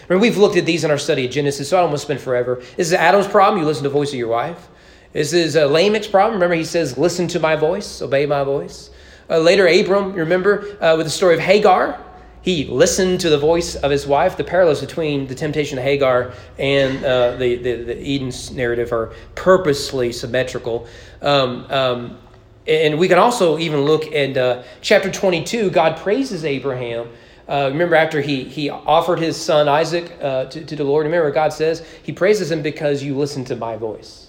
I 0.10 0.14
mean, 0.14 0.22
we've 0.22 0.38
looked 0.38 0.58
at 0.58 0.66
these 0.66 0.84
in 0.84 0.90
our 0.90 0.98
study 0.98 1.26
of 1.26 1.32
Genesis, 1.32 1.70
so 1.70 1.78
I 1.78 1.82
don't 1.82 1.90
want 1.90 2.00
to 2.00 2.06
spend 2.06 2.22
forever. 2.22 2.56
This 2.76 2.88
is 2.88 2.94
Adam's 2.94 3.28
problem. 3.28 3.62
You 3.62 3.68
listen 3.68 3.84
to 3.84 3.90
the 3.90 3.94
voice 3.94 4.10
of 4.10 4.16
your 4.16 4.30
wife. 4.30 4.70
This 5.14 5.34
is 5.34 5.56
uh, 5.56 5.68
Lamech's 5.68 6.08
problem. 6.08 6.34
Remember, 6.34 6.56
he 6.56 6.64
says, 6.64 6.98
Listen 6.98 7.28
to 7.30 7.40
my 7.40 7.56
voice, 7.56 8.02
obey 8.02 8.26
my 8.26 8.44
voice. 8.44 8.90
Uh, 9.30 9.40
later, 9.40 9.68
Abram, 9.68 10.12
you 10.12 10.20
remember, 10.20 10.78
uh, 10.82 10.96
with 10.96 11.06
the 11.06 11.12
story 11.12 11.34
of 11.34 11.42
Hagar, 11.42 12.04
he 12.42 12.66
listened 12.66 13.20
to 13.22 13.30
the 13.30 13.38
voice 13.38 13.76
of 13.76 13.92
his 13.92 14.08
wife. 14.08 14.38
The 14.38 14.44
parallels 14.44 14.80
between 14.80 15.28
the 15.28 15.36
temptation 15.36 15.78
of 15.78 15.84
Hagar 15.84 16.32
and 16.58 17.04
uh, 17.04 17.36
the, 17.36 17.56
the, 17.56 17.84
the 17.84 17.98
Eden's 17.98 18.52
narrative 18.52 18.94
are 18.94 19.12
purposely 19.36 20.14
symmetrical. 20.14 20.88
Um, 21.22 21.66
um, 21.70 22.18
and 22.66 22.98
we 23.00 23.08
can 23.08 23.18
also 23.18 23.58
even 23.58 23.82
look 23.82 24.14
at 24.14 24.38
uh, 24.38 24.64
chapter 24.82 25.12
22. 25.12 25.72
God 25.72 25.98
praises 25.98 26.46
Abraham. 26.46 27.10
Uh, 27.50 27.70
remember, 27.72 27.96
after 27.96 28.22
he, 28.22 28.44
he 28.44 28.70
offered 28.70 29.20
his 29.20 29.36
son 29.36 29.68
Isaac 29.68 30.18
uh, 30.22 30.46
to, 30.46 30.64
to 30.64 30.76
the 30.76 30.84
Lord, 30.84 31.06
remember 31.06 31.32
God 31.32 31.52
says? 31.52 31.86
He 32.04 32.12
praises 32.14 32.52
him 32.52 32.62
because 32.62 33.04
you 33.04 33.18
listened 33.18 33.48
to 33.48 33.56
my 33.56 33.78
voice. 33.78 34.27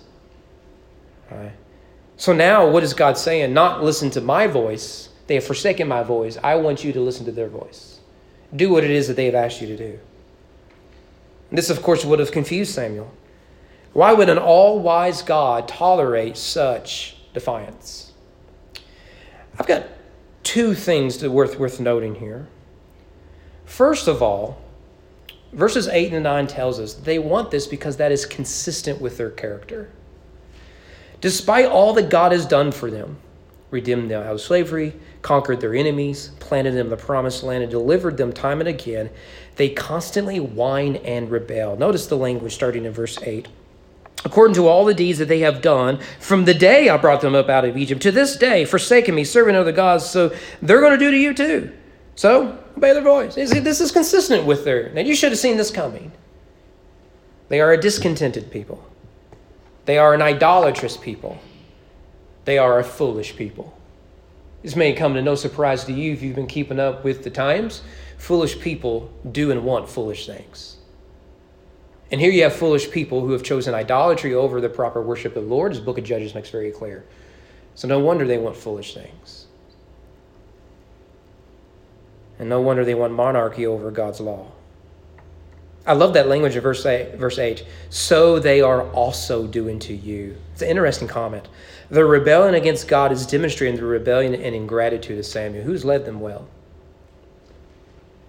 Right. 1.31 1.53
So 2.17 2.33
now, 2.33 2.69
what 2.69 2.83
is 2.83 2.95
God 2.95 3.17
saying? 3.17 3.53
Not 3.53 3.85
listen 3.85 4.11
to 4.11 4.21
my 4.21 4.47
voice. 4.47 5.11
They 5.27 5.35
have 5.35 5.45
forsaken 5.45 5.87
my 5.87 6.03
voice. 6.03 6.37
I 6.43 6.57
want 6.57 6.83
you 6.83 6.93
to 6.93 7.01
listen 7.01 7.25
to 7.27 7.33
their 7.33 7.49
voice. 7.49 8.01
Do 8.55 8.71
what 8.71 8.83
it 8.83 8.91
is 8.91 9.09
that 9.09 9.15
they 9.15 9.27
have 9.27 9.35
asked 9.35 9.61
you 9.61 9.67
to 9.69 9.77
do. 9.77 9.99
This, 11.51 11.71
of 11.71 11.83
course, 11.83 12.05
would 12.05 12.19
have 12.19 12.33
confused 12.33 12.75
Samuel. 12.75 13.13
Why 13.93 14.13
would 14.13 14.29
an 14.29 14.39
all 14.39 14.81
wise 14.81 15.23
God 15.23 15.69
tolerate 15.69 16.37
such 16.37 17.17
defiance? 17.33 18.13
I've 19.59 19.67
got 19.67 19.87
two 20.43 20.75
things 20.75 21.19
that 21.19 21.31
worth, 21.31 21.59
worth 21.59 21.81
noting 21.81 22.17
here. 22.17 22.49
First 23.65 24.09
of 24.09 24.23
all, 24.23 24.59
verses 25.53 25.89
8 25.89 26.13
and 26.13 26.25
9 26.25 26.47
tells 26.47 26.81
us 26.81 26.95
they 26.95 27.19
want 27.19 27.51
this 27.51 27.67
because 27.67 27.97
that 27.99 28.13
is 28.13 28.25
consistent 28.25 29.01
with 29.01 29.19
their 29.19 29.31
character. 29.31 29.91
Despite 31.21 31.67
all 31.67 31.93
that 31.95 32.11
God 32.11 32.33
has 32.33 32.47
done 32.47 32.73
for 32.73 32.91
them, 32.91 33.19
redeemed 33.71 34.11
them 34.11 34.23
out 34.23 34.33
of 34.33 34.41
slavery, 34.41 34.95
conquered 35.21 35.61
their 35.61 35.75
enemies, 35.75 36.31
planted 36.39 36.73
them 36.73 36.89
the 36.89 36.97
promised 36.97 37.43
land, 37.43 37.63
and 37.63 37.71
delivered 37.71 38.17
them 38.17 38.33
time 38.33 38.61
and 38.61 38.69
again, 38.69 39.11
they 39.57 39.69
constantly 39.69 40.39
whine 40.39 40.97
and 40.97 41.31
rebel. 41.31 41.77
Notice 41.77 42.07
the 42.07 42.17
language 42.17 42.55
starting 42.55 42.85
in 42.85 42.93
verse 42.93 43.19
8. 43.23 43.49
According 44.25 44.55
to 44.55 44.67
all 44.67 44.85
the 44.85 44.95
deeds 44.95 45.19
that 45.19 45.29
they 45.29 45.41
have 45.41 45.61
done, 45.61 46.01
from 46.19 46.45
the 46.45 46.55
day 46.55 46.89
I 46.89 46.97
brought 46.97 47.21
them 47.21 47.35
up 47.35 47.49
out 47.49 47.65
of 47.65 47.77
Egypt 47.77 48.03
to 48.03 48.13
this 48.13 48.37
day, 48.37 48.65
forsaking 48.65 49.15
me, 49.15 49.25
serving 49.25 49.55
other 49.55 49.73
gods, 49.73 50.07
so 50.07 50.35
they're 50.63 50.81
going 50.81 50.93
to 50.93 50.99
do 50.99 51.11
to 51.11 51.17
you 51.17 51.35
too. 51.35 51.73
So 52.15 52.59
obey 52.77 52.93
their 52.95 53.03
voice. 53.03 53.35
This 53.35 53.81
is 53.81 53.93
consistent 53.93 54.45
with 54.45 54.65
their. 54.65 54.91
Now 54.93 55.03
you 55.03 55.15
should 55.15 55.31
have 55.31 55.39
seen 55.39 55.57
this 55.57 55.71
coming. 55.71 56.11
They 57.49 57.61
are 57.61 57.73
a 57.73 57.81
discontented 57.81 58.51
people. 58.51 58.85
They 59.89 59.97
are 59.97 60.13
an 60.13 60.21
idolatrous 60.21 60.99
people. 60.99 61.39
They 62.45 62.59
are 62.59 62.79
a 62.79 62.85
foolish 62.85 63.37
people. 63.37 63.73
This 64.63 64.77
may 64.77 64.93
come 64.93 65.15
to 65.15 65.23
no 65.23 65.35
surprise 65.35 65.85
to 65.85 65.95
you 65.95 66.13
if 66.13 66.21
you've 66.21 66.37
been 66.37 66.47
keeping 66.47 66.79
up 66.79 67.05
with 67.05 67.25
the 67.25 67.31
times. 67.31 67.81
Foolish 68.19 68.61
people 68.61 69.11
do 69.33 69.51
and 69.51 69.65
want 69.65 69.89
foolish 69.89 70.27
things. 70.27 70.77
And 72.13 72.21
here 72.21 72.31
you 72.31 72.43
have 72.43 72.53
foolish 72.53 72.91
people 72.91 73.23
who 73.23 73.33
have 73.33 73.43
chosen 73.43 73.75
idolatry 73.75 74.35
over 74.35 74.61
the 74.61 74.69
proper 74.69 75.01
worship 75.01 75.35
of 75.37 75.45
the 75.45 75.49
Lord, 75.49 75.73
as 75.73 75.79
the 75.79 75.87
book 75.87 75.97
of 75.97 76.05
Judges 76.05 76.35
makes 76.35 76.51
very 76.51 76.71
clear. 76.71 77.07
So 77.75 77.89
no 77.89 77.99
wonder 77.99 78.27
they 78.27 78.37
want 78.37 78.59
foolish 78.59 78.93
things. 78.93 79.47
And 82.39 82.51
no 82.51 82.61
wonder 82.61 82.85
they 82.85 82.95
want 82.95 83.15
monarchy 83.15 83.67
over 83.67 83.91
God's 83.91 84.21
law. 84.21 84.49
I 85.87 85.95
love 85.95 86.13
that 86.15 86.29
language 86.29 86.55
of 86.57 86.63
verse 86.63 86.85
8, 86.85 87.15
verse 87.17 87.39
8. 87.39 87.65
So 87.89 88.39
they 88.39 88.61
are 88.61 88.91
also 88.91 89.47
doing 89.47 89.79
to 89.81 89.95
you. 89.95 90.37
It's 90.53 90.63
an 90.63 90.69
interesting 90.69 91.09
comment. 91.09 91.49
The 91.91 92.05
rebellion 92.05 92.55
against 92.55 92.89
God 92.89 93.11
is 93.11 93.27
demonstrating 93.27 93.77
the 93.77 93.87
rebellion 93.87 94.35
and 94.35 94.55
ingratitude 94.55 95.19
of 95.19 95.25
Samuel. 95.25 95.65
Who's 95.65 95.85
led 95.85 96.05
them 96.05 96.21
well? 96.21 96.47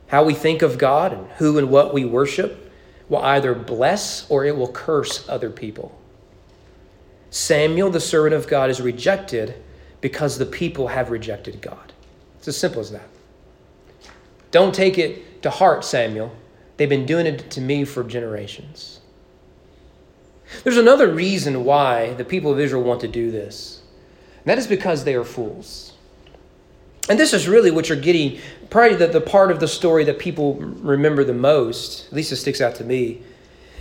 How 0.08 0.24
we 0.24 0.34
think 0.34 0.62
of 0.62 0.78
God 0.78 1.14
and 1.14 1.28
who 1.32 1.58
and 1.58 1.70
what 1.70 1.94
we 1.94 2.06
worship 2.06 2.72
will 3.10 3.20
either 3.20 3.54
bless 3.54 4.30
or 4.30 4.46
it 4.46 4.56
will 4.56 4.72
curse 4.72 5.28
other 5.28 5.50
people. 5.50 6.00
Samuel, 7.30 7.90
the 7.90 8.00
servant 8.00 8.34
of 8.34 8.48
God, 8.48 8.70
is 8.70 8.82
rejected 8.82 9.56
because 10.02 10.38
the 10.38 10.46
people 10.46 10.88
have 10.88 11.12
rejected 11.12 11.62
God. 11.62 11.94
It's 12.38 12.48
as 12.48 12.58
simple 12.58 12.80
as 12.80 12.92
that. 12.92 13.08
Don't 14.52 14.74
take 14.74 14.98
it 14.98 15.42
to 15.44 15.50
heart, 15.50 15.84
Samuel. 15.84 16.36
They've 16.80 16.88
been 16.88 17.06
doing 17.06 17.26
it 17.26 17.52
to 17.52 17.62
me 17.62 17.84
for 17.84 18.06
generations. 18.06 19.02
There's 20.64 20.78
another 20.78 21.12
reason 21.12 21.66
why 21.66 22.14
the 22.14 22.24
people 22.24 22.54
of 22.54 22.60
Israel 22.60 22.84
want 22.84 23.02
to 23.02 23.08
do 23.10 23.32
this. 23.32 23.82
And 24.38 24.46
that 24.46 24.58
is 24.58 24.66
because 24.66 25.04
they 25.04 25.14
are 25.16 25.26
fools. 25.26 25.92
And 27.10 27.20
this 27.20 27.34
is 27.34 27.50
really 27.50 27.70
what 27.70 27.90
you're 27.90 28.00
getting, 28.00 28.40
probably 28.70 28.96
the, 28.96 29.08
the 29.08 29.20
part 29.20 29.52
of 29.52 29.60
the 29.60 29.68
story 29.68 30.06
that 30.06 30.20
people 30.20 30.56
remember 30.56 31.26
the 31.26 31.34
most, 31.34 32.08
at 32.08 32.14
least 32.14 32.32
it 32.32 32.38
sticks 32.38 32.62
out 32.62 32.76
to 32.76 32.86
me, 32.86 33.24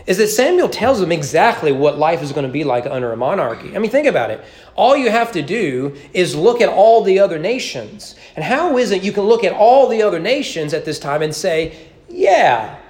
is 0.08 0.16
that 0.18 0.26
Samuel 0.26 0.68
tells 0.68 0.98
them 0.98 1.12
exactly 1.12 1.70
what 1.70 1.98
life 1.98 2.20
is 2.20 2.32
going 2.32 2.46
to 2.46 2.52
be 2.52 2.64
like 2.64 2.84
under 2.84 3.12
a 3.12 3.16
monarchy. 3.16 3.76
I 3.76 3.78
mean, 3.78 3.92
think 3.92 4.08
about 4.08 4.32
it. 4.32 4.44
All 4.74 4.96
you 4.96 5.08
have 5.08 5.30
to 5.32 5.42
do 5.42 5.94
is 6.12 6.34
look 6.34 6.60
at 6.60 6.68
all 6.68 7.04
the 7.04 7.20
other 7.20 7.38
nations. 7.38 8.16
And 8.34 8.44
how 8.44 8.76
is 8.76 8.90
it 8.90 9.04
you 9.04 9.12
can 9.12 9.22
look 9.22 9.44
at 9.44 9.52
all 9.52 9.86
the 9.86 10.02
other 10.02 10.18
nations 10.18 10.74
at 10.74 10.84
this 10.84 10.98
time 10.98 11.22
and 11.22 11.32
say, 11.32 11.76
yeah, 12.08 12.80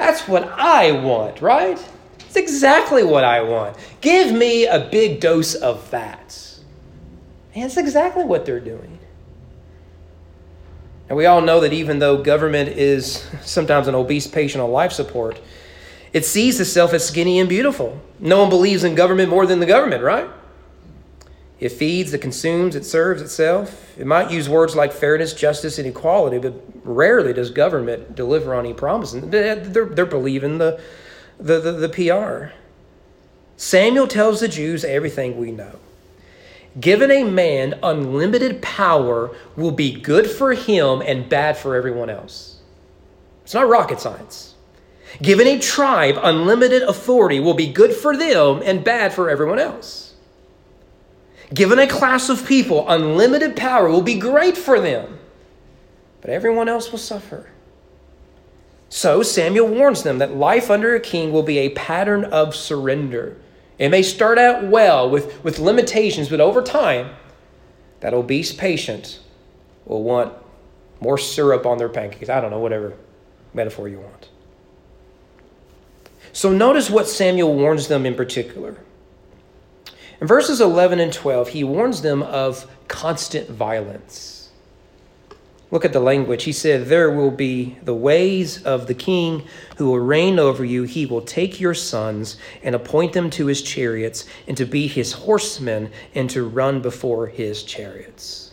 that's 0.00 0.26
what 0.26 0.48
I 0.48 0.92
want, 0.92 1.42
right? 1.42 1.78
It's 2.20 2.36
exactly 2.36 3.04
what 3.04 3.22
I 3.22 3.42
want. 3.42 3.76
Give 4.00 4.32
me 4.32 4.66
a 4.66 4.88
big 4.90 5.20
dose 5.20 5.54
of 5.54 5.90
that. 5.90 6.36
And 7.54 7.64
that's 7.64 7.76
exactly 7.76 8.24
what 8.24 8.46
they're 8.46 8.60
doing. 8.60 8.98
And 11.08 11.16
we 11.18 11.26
all 11.26 11.40
know 11.40 11.60
that 11.60 11.72
even 11.72 11.98
though 11.98 12.22
government 12.22 12.70
is 12.70 13.28
sometimes 13.42 13.88
an 13.88 13.94
obese 13.94 14.26
patient 14.26 14.62
on 14.62 14.70
life 14.70 14.92
support, 14.92 15.40
it 16.12 16.24
sees 16.24 16.60
itself 16.60 16.92
as 16.94 17.06
skinny 17.06 17.38
and 17.38 17.48
beautiful. 17.48 18.00
No 18.18 18.40
one 18.40 18.48
believes 18.48 18.84
in 18.84 18.94
government 18.94 19.28
more 19.28 19.44
than 19.44 19.60
the 19.60 19.66
government, 19.66 20.02
right? 20.02 20.30
It 21.60 21.72
feeds, 21.72 22.14
it 22.14 22.22
consumes, 22.22 22.74
it 22.74 22.86
serves 22.86 23.20
itself. 23.20 23.98
It 23.98 24.06
might 24.06 24.30
use 24.30 24.48
words 24.48 24.74
like 24.74 24.92
fairness, 24.92 25.34
justice, 25.34 25.78
and 25.78 25.86
equality, 25.86 26.38
but 26.38 26.54
rarely 26.84 27.34
does 27.34 27.50
government 27.50 28.14
deliver 28.14 28.54
on 28.54 28.64
any 28.64 28.74
promises. 28.74 29.22
They're, 29.28 29.56
they're 29.56 30.06
believing 30.06 30.56
the, 30.56 30.80
the, 31.38 31.60
the, 31.60 31.72
the 31.72 31.88
PR. 31.90 32.54
Samuel 33.58 34.08
tells 34.08 34.40
the 34.40 34.48
Jews 34.48 34.84
everything 34.86 35.36
we 35.36 35.52
know. 35.52 35.78
Given 36.80 37.10
a 37.10 37.24
man 37.24 37.78
unlimited 37.82 38.62
power 38.62 39.36
will 39.54 39.72
be 39.72 40.00
good 40.00 40.30
for 40.30 40.54
him 40.54 41.02
and 41.04 41.28
bad 41.28 41.58
for 41.58 41.76
everyone 41.76 42.08
else. 42.08 42.60
It's 43.42 43.52
not 43.52 43.68
rocket 43.68 44.00
science. 44.00 44.54
Given 45.20 45.46
a 45.46 45.58
tribe 45.58 46.18
unlimited 46.22 46.82
authority 46.82 47.40
will 47.40 47.54
be 47.54 47.70
good 47.70 47.92
for 47.92 48.16
them 48.16 48.62
and 48.64 48.82
bad 48.82 49.12
for 49.12 49.28
everyone 49.28 49.58
else. 49.58 50.09
Given 51.52 51.78
a 51.78 51.86
class 51.86 52.28
of 52.28 52.46
people 52.46 52.88
unlimited 52.88 53.56
power 53.56 53.88
will 53.88 54.02
be 54.02 54.18
great 54.18 54.56
for 54.56 54.80
them, 54.80 55.18
but 56.20 56.30
everyone 56.30 56.68
else 56.68 56.92
will 56.92 56.98
suffer. 56.98 57.50
So 58.88 59.22
Samuel 59.22 59.68
warns 59.68 60.02
them 60.02 60.18
that 60.18 60.34
life 60.36 60.70
under 60.70 60.94
a 60.94 61.00
king 61.00 61.32
will 61.32 61.42
be 61.42 61.58
a 61.58 61.70
pattern 61.70 62.24
of 62.24 62.54
surrender. 62.54 63.36
It 63.78 63.88
may 63.88 64.02
start 64.02 64.38
out 64.38 64.64
well 64.64 65.08
with, 65.08 65.42
with 65.42 65.58
limitations, 65.58 66.28
but 66.28 66.40
over 66.40 66.62
time, 66.62 67.10
that 68.00 68.14
obese 68.14 68.52
patient 68.52 69.20
will 69.84 70.02
want 70.02 70.34
more 71.00 71.18
syrup 71.18 71.66
on 71.66 71.78
their 71.78 71.88
pancakes. 71.88 72.28
I 72.28 72.40
don't 72.40 72.50
know, 72.50 72.58
whatever 72.58 72.94
metaphor 73.54 73.88
you 73.88 74.00
want. 74.00 74.28
So 76.32 76.52
notice 76.52 76.90
what 76.90 77.08
Samuel 77.08 77.54
warns 77.54 77.88
them 77.88 78.06
in 78.06 78.14
particular. 78.14 78.76
In 80.20 80.26
verses 80.26 80.60
11 80.60 81.00
and 81.00 81.12
12, 81.12 81.48
he 81.48 81.64
warns 81.64 82.02
them 82.02 82.22
of 82.22 82.70
constant 82.88 83.48
violence. 83.48 84.50
Look 85.70 85.84
at 85.84 85.92
the 85.92 86.00
language. 86.00 86.44
He 86.44 86.52
said, 86.52 86.86
There 86.86 87.10
will 87.10 87.30
be 87.30 87.78
the 87.82 87.94
ways 87.94 88.62
of 88.64 88.86
the 88.86 88.94
king 88.94 89.44
who 89.76 89.86
will 89.86 90.00
reign 90.00 90.38
over 90.38 90.64
you. 90.64 90.82
He 90.82 91.06
will 91.06 91.22
take 91.22 91.60
your 91.60 91.74
sons 91.74 92.36
and 92.62 92.74
appoint 92.74 93.12
them 93.12 93.30
to 93.30 93.46
his 93.46 93.62
chariots, 93.62 94.26
and 94.48 94.56
to 94.56 94.66
be 94.66 94.88
his 94.88 95.12
horsemen, 95.12 95.90
and 96.14 96.28
to 96.30 96.46
run 96.46 96.82
before 96.82 97.28
his 97.28 97.62
chariots. 97.62 98.52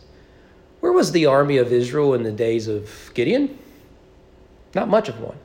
Where 0.80 0.92
was 0.92 1.12
the 1.12 1.26
army 1.26 1.58
of 1.58 1.74
Israel 1.74 2.14
in 2.14 2.24
the 2.24 2.32
days 2.32 2.68
of 2.68 3.12
Gideon? 3.16 3.58
Not 4.76 4.88
much 4.88 5.10
of 5.10 5.20
one. 5.20 5.38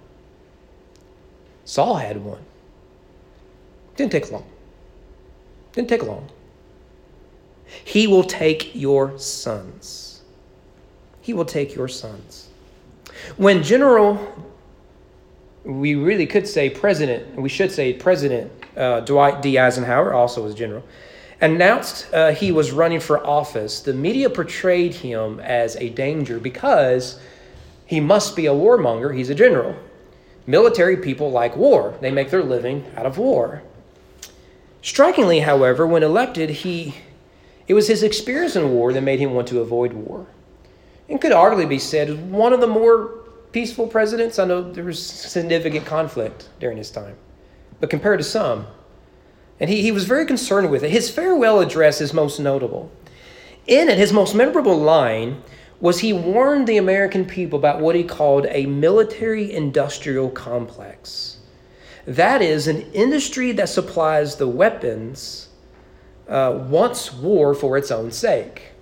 Saul 1.65 1.97
had 1.97 2.23
one. 2.23 2.45
Didn't 3.97 4.13
take 4.13 4.31
long. 4.31 4.52
Didn't 5.73 5.89
take 5.89 6.03
long. 6.03 6.29
He 7.85 8.07
will 8.07 8.25
take 8.25 8.75
your 8.75 9.19
sons. 9.19 10.23
He 11.21 11.33
will 11.33 11.45
take 11.45 11.75
your 11.75 11.89
sons. 11.89 12.49
When 13.37 13.63
General, 13.63 14.19
we 15.65 15.95
really 15.95 16.27
could 16.27 16.47
say 16.47 16.69
President, 16.69 17.37
we 17.37 17.49
should 17.49 17.71
say 17.71 17.93
President 17.93 18.53
uh, 18.77 19.01
Dwight 19.01 19.43
D. 19.43 19.59
Eisenhower, 19.59 20.13
also 20.13 20.43
was 20.43 20.55
general, 20.55 20.83
announced 21.41 22.13
uh, 22.13 22.33
he 22.33 22.53
was 22.53 22.73
running 22.73 23.01
for 23.01 23.25
office, 23.27 23.81
the 23.81 23.93
media 23.93 24.31
portrayed 24.31 24.95
him 24.95 25.41
as 25.41 25.77
a 25.77 25.91
danger 25.91 26.39
because 26.39 27.21
he 27.87 28.01
must 28.01 28.35
be 28.37 28.47
a 28.47 28.53
warmonger. 28.53 29.15
He's 29.15 29.31
a 29.31 29.35
general. 29.35 29.77
Military 30.47 30.97
people 30.97 31.31
like 31.31 31.57
war, 31.57 31.95
they 32.01 32.11
make 32.11 32.31
their 32.31 32.43
living 32.43 32.85
out 32.97 33.07
of 33.07 33.19
war. 33.19 33.63
Strikingly, 34.83 35.41
however, 35.41 35.87
when 35.87 36.03
elected, 36.03 36.51
he 36.51 36.95
it 37.69 37.75
was 37.75 37.87
his 37.87 38.03
experience 38.03 38.57
in 38.57 38.73
war 38.73 38.93
that 38.93 39.01
made 39.01 39.21
him 39.21 39.33
want 39.33 39.49
to 39.49 39.61
avoid 39.61 39.93
war. 39.93 40.27
And 41.09 41.21
could 41.21 41.33
arguably 41.33 41.69
be 41.69 41.79
said 41.79 42.11
as 42.11 42.17
one 42.17 42.53
of 42.53 42.61
the 42.61 42.67
more 42.67 43.15
peaceful 43.53 43.87
presidents. 43.87 44.39
I 44.39 44.45
know 44.45 44.73
there 44.73 44.85
was 44.85 45.05
significant 45.05 45.87
conflict 45.87 46.49
during 46.59 46.77
his 46.77 46.91
time, 46.91 47.17
but 47.81 47.91
compared 47.91 48.19
to 48.19 48.25
some, 48.25 48.67
and 49.61 49.71
he, 49.71 49.83
he 49.83 49.93
was 49.93 50.05
very 50.05 50.27
concerned 50.27 50.71
with 50.71 50.83
it. 50.83 50.91
His 50.91 51.09
farewell 51.09 51.61
address 51.61 52.01
is 52.01 52.13
most 52.13 52.41
notable. 52.41 52.91
In 53.69 53.89
it, 53.89 53.97
his 53.97 54.13
most 54.13 54.35
memorable 54.35 54.77
line 54.77 55.43
was 55.81 56.01
he 56.01 56.13
warned 56.13 56.67
the 56.67 56.79
American 56.79 57.25
people 57.25 57.59
about 57.59 57.81
what 57.81 57.95
he 57.95 58.03
called 58.03 58.47
a 58.51 58.67
military 58.67 59.53
industrial 59.53 60.31
complex. 60.31 61.32
That 62.07 62.43
is, 62.43 62.67
an 62.67 62.83
industry 62.93 63.53
that 63.53 63.69
supplies 63.69 64.37
the 64.37 64.49
weapons, 64.49 65.49
uh, 66.29 66.65
wants 66.69 67.13
war 67.13 67.55
for 67.55 67.77
its 67.77 67.91
own 67.91 68.11
sake. 68.11 68.73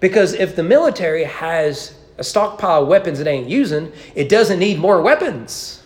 Because 0.00 0.34
if 0.34 0.54
the 0.54 0.62
military 0.62 1.24
has 1.24 1.94
a 2.18 2.24
stockpile 2.24 2.82
of 2.82 2.88
weapons 2.88 3.20
it 3.20 3.26
ain't 3.26 3.48
using, 3.48 3.92
it 4.14 4.28
doesn't 4.28 4.58
need 4.58 4.78
more 4.78 5.00
weapons. 5.00 5.82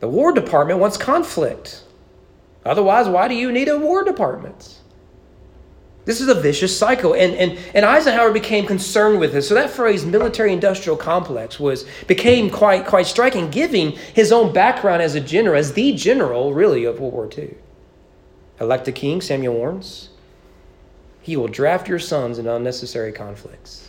The 0.00 0.08
War 0.08 0.32
Department 0.32 0.80
wants 0.80 0.96
conflict. 0.96 1.82
Otherwise, 2.64 3.08
why 3.08 3.28
do 3.28 3.34
you 3.34 3.50
need 3.50 3.68
a 3.68 3.78
War 3.78 4.04
Department? 4.04 4.80
This 6.04 6.20
is 6.20 6.28
a 6.28 6.34
vicious 6.34 6.76
cycle. 6.76 7.14
And, 7.14 7.34
and, 7.34 7.58
and 7.74 7.84
Eisenhower 7.84 8.30
became 8.30 8.66
concerned 8.66 9.20
with 9.20 9.32
this. 9.32 9.48
So 9.48 9.54
that 9.54 9.70
phrase, 9.70 10.04
military 10.04 10.52
industrial 10.52 10.96
complex, 10.96 11.58
was 11.58 11.86
became 12.06 12.50
quite, 12.50 12.86
quite 12.86 13.06
striking, 13.06 13.50
giving 13.50 13.92
his 13.92 14.30
own 14.30 14.52
background 14.52 15.02
as 15.02 15.14
a 15.14 15.20
general, 15.20 15.56
as 15.56 15.72
the 15.72 15.94
general, 15.94 16.52
really, 16.52 16.84
of 16.84 17.00
World 17.00 17.14
War 17.14 17.30
II. 17.36 17.54
Elect 18.60 18.86
a 18.88 18.92
king, 18.92 19.20
Samuel 19.20 19.54
warns. 19.54 20.10
He 21.22 21.36
will 21.36 21.48
draft 21.48 21.88
your 21.88 21.98
sons 21.98 22.38
into 22.38 22.54
unnecessary 22.54 23.12
conflicts. 23.12 23.88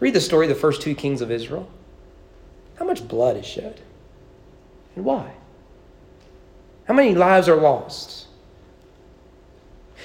Read 0.00 0.14
the 0.14 0.20
story 0.20 0.46
of 0.46 0.54
the 0.54 0.60
first 0.60 0.82
two 0.82 0.94
kings 0.94 1.20
of 1.20 1.30
Israel. 1.30 1.68
How 2.76 2.84
much 2.84 3.06
blood 3.06 3.36
is 3.36 3.46
shed? 3.46 3.80
And 4.96 5.04
why? 5.04 5.32
How 6.86 6.94
many 6.94 7.14
lives 7.14 7.48
are 7.48 7.56
lost? 7.56 8.26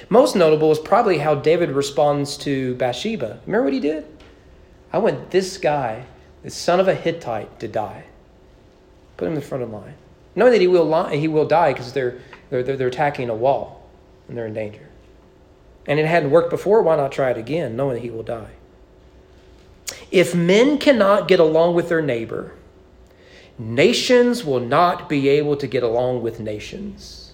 Most 0.08 0.36
notable 0.36 0.70
is 0.72 0.78
probably 0.78 1.18
how 1.18 1.34
David 1.34 1.70
responds 1.70 2.36
to 2.38 2.74
Bathsheba. 2.76 3.40
Remember 3.46 3.64
what 3.64 3.72
he 3.72 3.80
did? 3.80 4.06
I 4.92 4.98
want 4.98 5.30
this 5.30 5.58
guy, 5.58 6.04
the 6.42 6.50
son 6.50 6.80
of 6.80 6.88
a 6.88 6.94
Hittite, 6.94 7.58
to 7.60 7.68
die. 7.68 8.04
Put 9.16 9.26
him 9.26 9.34
in 9.34 9.40
the 9.40 9.46
front 9.46 9.64
of 9.64 9.70
line. 9.70 9.94
Knowing 10.34 10.52
that 10.52 10.60
he 10.60 10.66
will, 10.66 10.84
lie, 10.84 11.16
he 11.16 11.28
will 11.28 11.46
die 11.46 11.72
because 11.72 11.92
they're, 11.92 12.18
they're, 12.50 12.62
they're 12.62 12.88
attacking 12.88 13.30
a 13.30 13.34
wall 13.34 13.88
and 14.28 14.36
they're 14.36 14.46
in 14.46 14.54
danger. 14.54 14.86
And 15.86 15.98
it 15.98 16.06
hadn't 16.06 16.30
worked 16.30 16.50
before, 16.50 16.82
why 16.82 16.96
not 16.96 17.12
try 17.12 17.30
it 17.30 17.38
again, 17.38 17.76
knowing 17.76 17.94
that 17.94 18.02
he 18.02 18.10
will 18.10 18.22
die? 18.22 18.50
If 20.10 20.34
men 20.34 20.78
cannot 20.78 21.28
get 21.28 21.40
along 21.40 21.74
with 21.74 21.88
their 21.88 22.02
neighbor, 22.02 22.52
Nations 23.58 24.44
will 24.44 24.60
not 24.60 25.08
be 25.08 25.28
able 25.30 25.56
to 25.56 25.66
get 25.66 25.82
along 25.82 26.22
with 26.22 26.40
nations. 26.40 27.25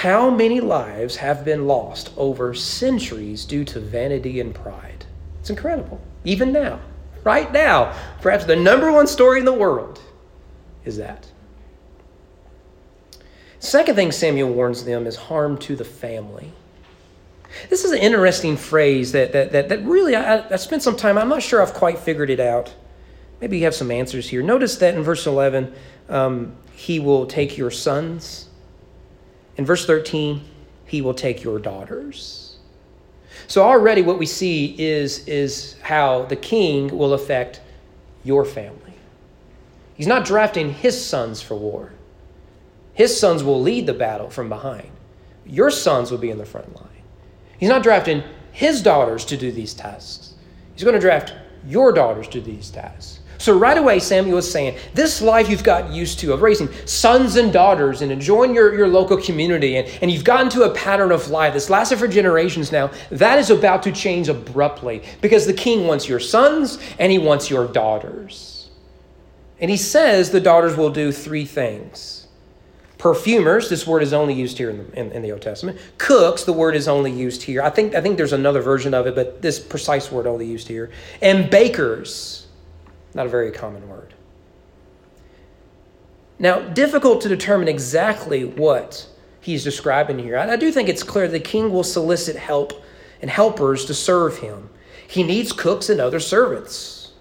How 0.00 0.30
many 0.30 0.60
lives 0.60 1.16
have 1.16 1.44
been 1.44 1.66
lost 1.66 2.10
over 2.16 2.54
centuries 2.54 3.44
due 3.44 3.66
to 3.66 3.80
vanity 3.80 4.40
and 4.40 4.54
pride? 4.54 5.04
It's 5.40 5.50
incredible. 5.50 6.00
Even 6.24 6.52
now, 6.52 6.80
right 7.22 7.52
now, 7.52 7.94
perhaps 8.22 8.46
the 8.46 8.56
number 8.56 8.90
one 8.90 9.06
story 9.06 9.40
in 9.40 9.44
the 9.44 9.52
world 9.52 10.00
is 10.86 10.96
that. 10.96 11.26
Second 13.58 13.94
thing 13.94 14.10
Samuel 14.10 14.48
warns 14.54 14.86
them 14.86 15.06
is 15.06 15.16
harm 15.16 15.58
to 15.58 15.76
the 15.76 15.84
family. 15.84 16.50
This 17.68 17.84
is 17.84 17.92
an 17.92 17.98
interesting 17.98 18.56
phrase 18.56 19.12
that, 19.12 19.32
that, 19.32 19.52
that, 19.52 19.68
that 19.68 19.84
really, 19.84 20.16
I, 20.16 20.48
I 20.48 20.56
spent 20.56 20.82
some 20.82 20.96
time, 20.96 21.18
I'm 21.18 21.28
not 21.28 21.42
sure 21.42 21.60
I've 21.60 21.74
quite 21.74 21.98
figured 21.98 22.30
it 22.30 22.40
out. 22.40 22.74
Maybe 23.42 23.58
you 23.58 23.64
have 23.64 23.74
some 23.74 23.90
answers 23.90 24.30
here. 24.30 24.42
Notice 24.42 24.76
that 24.76 24.94
in 24.94 25.02
verse 25.02 25.26
11, 25.26 25.74
um, 26.08 26.56
he 26.72 26.98
will 26.98 27.26
take 27.26 27.58
your 27.58 27.70
sons. 27.70 28.46
In 29.60 29.66
verse 29.66 29.84
13, 29.84 30.40
he 30.86 31.02
will 31.02 31.12
take 31.12 31.44
your 31.44 31.58
daughters. 31.58 32.56
So 33.46 33.62
already 33.62 34.00
what 34.00 34.18
we 34.18 34.24
see 34.24 34.74
is, 34.78 35.28
is 35.28 35.76
how 35.82 36.22
the 36.22 36.34
king 36.34 36.96
will 36.96 37.12
affect 37.12 37.60
your 38.24 38.46
family. 38.46 38.94
He's 39.92 40.06
not 40.06 40.24
drafting 40.24 40.72
his 40.72 41.04
sons 41.04 41.42
for 41.42 41.56
war. 41.56 41.92
His 42.94 43.20
sons 43.20 43.44
will 43.44 43.60
lead 43.60 43.84
the 43.84 43.92
battle 43.92 44.30
from 44.30 44.48
behind. 44.48 44.88
Your 45.44 45.70
sons 45.70 46.10
will 46.10 46.16
be 46.16 46.30
in 46.30 46.38
the 46.38 46.46
front 46.46 46.74
line. 46.74 47.02
He's 47.58 47.68
not 47.68 47.82
drafting 47.82 48.22
his 48.52 48.80
daughters 48.80 49.26
to 49.26 49.36
do 49.36 49.52
these 49.52 49.74
tasks. 49.74 50.36
He's 50.72 50.84
going 50.84 50.94
to 50.94 51.00
draft 51.00 51.34
your 51.66 51.92
daughters 51.92 52.28
to 52.28 52.40
do 52.40 52.50
these 52.50 52.70
tasks. 52.70 53.19
So 53.40 53.56
right 53.56 53.78
away, 53.78 54.00
Samuel 54.00 54.36
is 54.36 54.50
saying, 54.50 54.76
this 54.92 55.22
life 55.22 55.48
you've 55.48 55.64
got 55.64 55.90
used 55.90 56.18
to 56.18 56.34
of 56.34 56.42
raising 56.42 56.68
sons 56.84 57.36
and 57.36 57.50
daughters 57.50 58.02
and 58.02 58.12
enjoying 58.12 58.54
your, 58.54 58.74
your 58.74 58.86
local 58.86 59.16
community, 59.16 59.78
and, 59.78 59.88
and 60.02 60.10
you've 60.10 60.24
gotten 60.24 60.50
to 60.50 60.64
a 60.64 60.74
pattern 60.74 61.10
of 61.10 61.30
life 61.30 61.54
that's 61.54 61.70
lasted 61.70 61.98
for 61.98 62.06
generations 62.06 62.70
now, 62.70 62.90
that 63.10 63.38
is 63.38 63.48
about 63.48 63.82
to 63.84 63.92
change 63.92 64.28
abruptly 64.28 65.02
because 65.22 65.46
the 65.46 65.54
king 65.54 65.86
wants 65.86 66.06
your 66.06 66.20
sons 66.20 66.78
and 66.98 67.10
he 67.10 67.18
wants 67.18 67.48
your 67.48 67.66
daughters. 67.66 68.68
And 69.58 69.70
he 69.70 69.78
says 69.78 70.30
the 70.30 70.40
daughters 70.40 70.76
will 70.76 70.90
do 70.90 71.10
three 71.10 71.46
things. 71.46 72.28
Perfumers 72.98 73.70
this 73.70 73.86
word 73.86 74.02
is 74.02 74.12
only 74.12 74.34
used 74.34 74.58
here 74.58 74.68
in 74.68 74.76
the, 74.76 75.00
in, 75.00 75.12
in, 75.12 75.22
the 75.22 75.32
old 75.32 75.40
testament. 75.40 75.78
Cooks 75.96 76.44
the 76.44 76.52
word 76.52 76.76
is 76.76 76.88
only 76.88 77.10
used 77.10 77.42
here. 77.42 77.62
I 77.62 77.70
think 77.70 77.94
i 77.94 78.02
think 78.02 78.18
there's 78.18 78.34
another 78.34 78.60
version 78.60 78.92
of 78.92 79.06
it 79.06 79.14
but 79.14 79.40
this 79.40 79.58
precise 79.58 80.12
word 80.12 80.26
only 80.26 80.44
used 80.44 80.68
here. 80.68 80.90
And 81.22 81.48
bakers 81.48 82.39
not 83.14 83.26
a 83.26 83.28
very 83.28 83.50
common 83.50 83.88
word 83.88 84.14
now 86.38 86.60
difficult 86.60 87.20
to 87.20 87.28
determine 87.28 87.68
exactly 87.68 88.44
what 88.44 89.06
he's 89.40 89.64
describing 89.64 90.18
here 90.18 90.38
i, 90.38 90.56
do 90.56 90.70
think 90.70 90.88
it's 90.88 91.02
clear 91.02 91.28
the 91.28 91.40
king 91.40 91.72
will 91.72 91.84
solicit 91.84 92.36
help 92.36 92.72
and 93.20 93.30
helpers 93.30 93.84
to 93.84 93.94
serve 93.94 94.38
him 94.38 94.70
he 95.06 95.22
needs 95.22 95.52
cooks 95.52 95.88
and 95.88 96.00
other 96.00 96.20
servants 96.20 97.12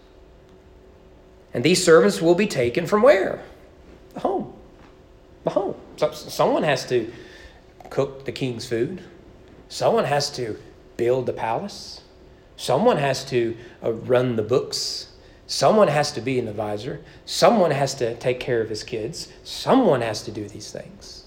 and 1.54 1.64
these 1.64 1.84
servants 1.84 2.22
will 2.22 2.36
be 2.36 2.48
taken 2.48 2.86
from 2.86 3.02
where 3.02 3.44
the 4.14 4.20
home 4.20 4.54
the 5.44 5.50
home. 5.50 5.76
So 5.98 6.12
someone 6.12 6.64
has 6.64 6.86
to 6.88 7.12
cook 7.90 8.26
the 8.26 8.32
king's 8.32 8.68
food. 8.68 9.04
Someone 9.68 10.06
has 10.06 10.30
to 10.32 10.58
build 10.98 11.26
the 11.26 11.34
palace. 11.34 12.02
Someone 12.58 12.98
has 12.98 13.24
to 13.26 13.56
uh, 13.84 13.94
run 13.94 14.36
the 14.36 14.44
books. 14.44 15.10
Someone 15.50 15.88
has 15.88 16.12
to 16.12 16.22
be 16.22 16.38
an 16.38 16.48
advisor. 16.48 17.02
Someone 17.26 17.72
has 17.72 17.96
to 17.96 18.14
take 18.18 18.40
care 18.40 18.62
of 18.62 18.70
his 18.70 18.84
kids. 18.84 19.30
Someone 19.44 20.02
has 20.02 20.22
to 20.26 20.32
do 20.32 20.48
these 20.48 20.72
things. 20.72 21.24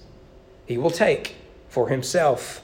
He 0.65 0.79
will 0.79 0.93
take 0.93 1.35
for 1.69 1.89
himself, 1.89 2.63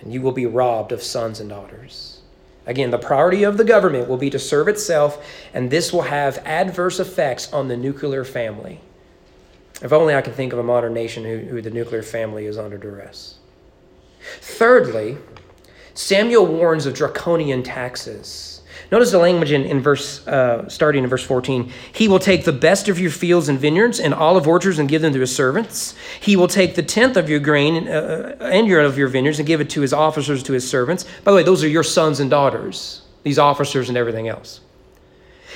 and 0.00 0.14
you 0.14 0.22
will 0.22 0.32
be 0.32 0.46
robbed 0.46 0.90
of 0.90 1.02
sons 1.02 1.40
and 1.40 1.50
daughters. 1.50 2.22
Again, 2.64 2.90
the 2.90 2.96
priority 2.96 3.42
of 3.42 3.58
the 3.58 3.64
government 3.64 4.08
will 4.08 4.16
be 4.16 4.30
to 4.30 4.38
serve 4.38 4.66
itself, 4.66 5.22
and 5.52 5.70
this 5.70 5.92
will 5.92 6.02
have 6.02 6.38
adverse 6.38 6.98
effects 6.98 7.52
on 7.52 7.68
the 7.68 7.76
nuclear 7.76 8.24
family. 8.24 8.80
If 9.82 9.92
only 9.92 10.14
I 10.14 10.22
could 10.22 10.36
think 10.36 10.54
of 10.54 10.58
a 10.58 10.62
modern 10.62 10.94
nation 10.94 11.22
who, 11.22 11.36
who 11.36 11.60
the 11.60 11.70
nuclear 11.70 12.02
family 12.02 12.46
is 12.46 12.56
under 12.56 12.78
duress. 12.78 13.36
Thirdly, 14.40 15.18
Samuel 15.92 16.46
warns 16.46 16.86
of 16.86 16.94
draconian 16.94 17.62
taxes. 17.62 18.57
Notice 18.90 19.10
the 19.10 19.18
language 19.18 19.52
in, 19.52 19.64
in 19.64 19.80
verse, 19.80 20.26
uh, 20.26 20.66
starting 20.68 21.04
in 21.04 21.10
verse 21.10 21.22
14. 21.22 21.70
He 21.92 22.08
will 22.08 22.18
take 22.18 22.44
the 22.44 22.52
best 22.52 22.88
of 22.88 22.98
your 22.98 23.10
fields 23.10 23.48
and 23.50 23.58
vineyards 23.58 24.00
and 24.00 24.14
olive 24.14 24.48
orchards 24.48 24.78
and 24.78 24.88
give 24.88 25.02
them 25.02 25.12
to 25.12 25.20
his 25.20 25.34
servants. 25.34 25.94
He 26.20 26.36
will 26.36 26.48
take 26.48 26.74
the 26.74 26.82
tenth 26.82 27.18
of 27.18 27.28
your 27.28 27.40
grain 27.40 27.86
uh, 27.86 28.36
and 28.40 28.66
your, 28.66 28.80
of 28.80 28.96
your 28.96 29.08
vineyards 29.08 29.38
and 29.38 29.46
give 29.46 29.60
it 29.60 29.68
to 29.70 29.82
his 29.82 29.92
officers, 29.92 30.42
to 30.44 30.54
his 30.54 30.68
servants. 30.68 31.04
By 31.22 31.32
the 31.32 31.36
way, 31.36 31.42
those 31.42 31.62
are 31.62 31.68
your 31.68 31.82
sons 31.82 32.18
and 32.18 32.30
daughters, 32.30 33.02
these 33.24 33.38
officers 33.38 33.90
and 33.90 33.98
everything 33.98 34.26
else. 34.26 34.60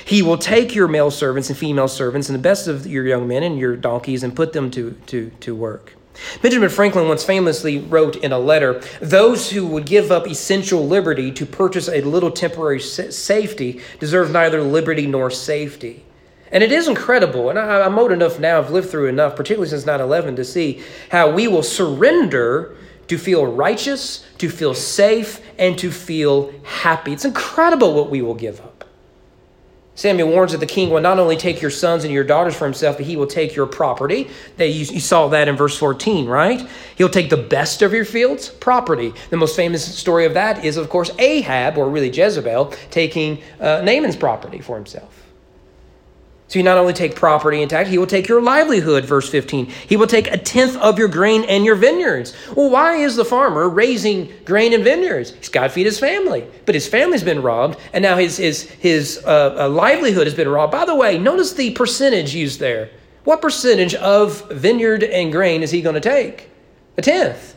He 0.05 0.21
will 0.21 0.37
take 0.37 0.75
your 0.75 0.87
male 0.87 1.09
servants 1.09 1.49
and 1.49 1.57
female 1.57 1.87
servants 1.87 2.29
and 2.29 2.37
the 2.37 2.41
best 2.41 2.67
of 2.67 2.85
your 2.85 3.05
young 3.05 3.27
men 3.27 3.41
and 3.41 3.57
your 3.57 3.75
donkeys 3.75 4.21
and 4.21 4.35
put 4.35 4.53
them 4.53 4.69
to, 4.71 4.91
to, 5.07 5.31
to 5.39 5.55
work. 5.55 5.93
Benjamin 6.41 6.69
Franklin 6.69 7.07
once 7.07 7.23
famously 7.23 7.79
wrote 7.79 8.17
in 8.17 8.31
a 8.31 8.39
letter 8.39 8.81
Those 9.01 9.51
who 9.51 9.65
would 9.67 9.85
give 9.85 10.11
up 10.11 10.27
essential 10.27 10.87
liberty 10.87 11.31
to 11.31 11.45
purchase 11.45 11.89
a 11.89 12.01
little 12.01 12.31
temporary 12.31 12.79
safety 12.79 13.81
deserve 13.99 14.31
neither 14.31 14.61
liberty 14.61 15.07
nor 15.07 15.31
safety. 15.31 16.05
And 16.51 16.63
it 16.63 16.71
is 16.71 16.87
incredible, 16.87 17.49
and 17.49 17.57
I, 17.57 17.83
am 17.83 17.97
old 17.97 18.11
enough 18.11 18.39
now, 18.39 18.59
I've 18.59 18.69
lived 18.69 18.91
through 18.91 19.07
enough, 19.07 19.35
particularly 19.35 19.69
since 19.69 19.87
9 19.87 19.99
11, 19.99 20.35
to 20.35 20.45
see 20.45 20.83
how 21.09 21.31
we 21.31 21.47
will 21.47 21.63
surrender 21.63 22.77
to 23.07 23.17
feel 23.17 23.45
righteous, 23.45 24.25
to 24.37 24.49
feel 24.49 24.75
safe, 24.75 25.41
and 25.57 25.77
to 25.79 25.91
feel 25.91 26.53
happy. 26.63 27.11
It's 27.11 27.25
incredible 27.25 27.93
what 27.93 28.11
we 28.11 28.21
will 28.21 28.35
give 28.35 28.59
up. 28.61 28.85
Samuel 29.95 30.29
warns 30.29 30.51
that 30.53 30.57
the 30.57 30.65
king 30.65 30.89
will 30.89 31.01
not 31.01 31.19
only 31.19 31.37
take 31.37 31.61
your 31.61 31.69
sons 31.69 32.03
and 32.03 32.11
your 32.11 32.23
daughters 32.23 32.55
for 32.55 32.65
himself, 32.65 32.97
but 32.97 33.05
he 33.05 33.15
will 33.15 33.27
take 33.27 33.55
your 33.55 33.67
property. 33.67 34.27
That 34.57 34.69
you, 34.69 34.85
you, 34.85 34.99
saw 34.99 35.27
that 35.27 35.47
in 35.47 35.55
verse 35.55 35.77
14, 35.77 36.25
right? 36.25 36.67
He'll 36.97 37.09
take 37.09 37.29
the 37.29 37.37
best 37.37 37.83
of 37.83 37.93
your 37.93 38.05
fields, 38.05 38.49
property. 38.49 39.13
The 39.29 39.37
most 39.37 39.55
famous 39.55 39.83
story 39.85 40.25
of 40.25 40.33
that 40.33 40.65
is, 40.65 40.77
of 40.77 40.89
course, 40.89 41.11
Ahab, 41.19 41.77
or 41.77 41.89
really 41.89 42.09
Jezebel, 42.09 42.73
taking 42.89 43.41
uh, 43.59 43.81
Naaman's 43.83 44.15
property 44.15 44.59
for 44.59 44.75
himself. 44.75 45.22
So 46.47 46.59
you 46.59 46.63
not 46.63 46.77
only 46.77 46.93
take 46.93 47.15
property 47.15 47.61
intact, 47.61 47.89
he 47.89 47.97
will 47.97 48.05
take 48.05 48.27
your 48.27 48.41
livelihood, 48.41 49.05
verse 49.05 49.29
15. 49.29 49.65
He 49.87 49.97
will 49.97 50.07
take 50.07 50.27
a 50.31 50.37
tenth 50.37 50.75
of 50.77 50.99
your 50.99 51.07
grain 51.07 51.45
and 51.45 51.65
your 51.65 51.75
vineyards. 51.75 52.35
Well, 52.55 52.69
why 52.69 52.97
is 52.97 53.15
the 53.15 53.25
farmer 53.25 53.67
raising 53.69 54.31
grain 54.45 54.73
and 54.73 54.83
vineyards? 54.83 55.33
He's 55.35 55.49
got 55.49 55.63
to 55.63 55.69
feed 55.69 55.85
his 55.85 55.99
family. 55.99 56.45
But 56.65 56.75
his 56.75 56.87
family's 56.87 57.23
been 57.23 57.41
robbed, 57.41 57.79
and 57.93 58.03
now 58.03 58.17
his, 58.17 58.37
his, 58.37 58.69
his 58.69 59.23
uh, 59.25 59.55
uh, 59.57 59.69
livelihood 59.69 60.27
has 60.27 60.35
been 60.35 60.49
robbed. 60.49 60.73
By 60.73 60.85
the 60.85 60.95
way, 60.95 61.17
notice 61.17 61.53
the 61.53 61.71
percentage 61.71 62.35
used 62.35 62.59
there. 62.59 62.91
What 63.23 63.41
percentage 63.41 63.95
of 63.95 64.49
vineyard 64.51 65.03
and 65.03 65.31
grain 65.31 65.63
is 65.63 65.71
he 65.71 65.81
going 65.81 65.95
to 65.95 66.01
take? 66.01 66.49
A 66.97 67.01
tenth. 67.01 67.55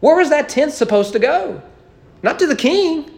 Where 0.00 0.16
was 0.16 0.30
that 0.30 0.48
tenth 0.48 0.72
supposed 0.72 1.12
to 1.12 1.18
go? 1.18 1.62
Not 2.22 2.38
to 2.38 2.46
the 2.46 2.56
king. 2.56 3.10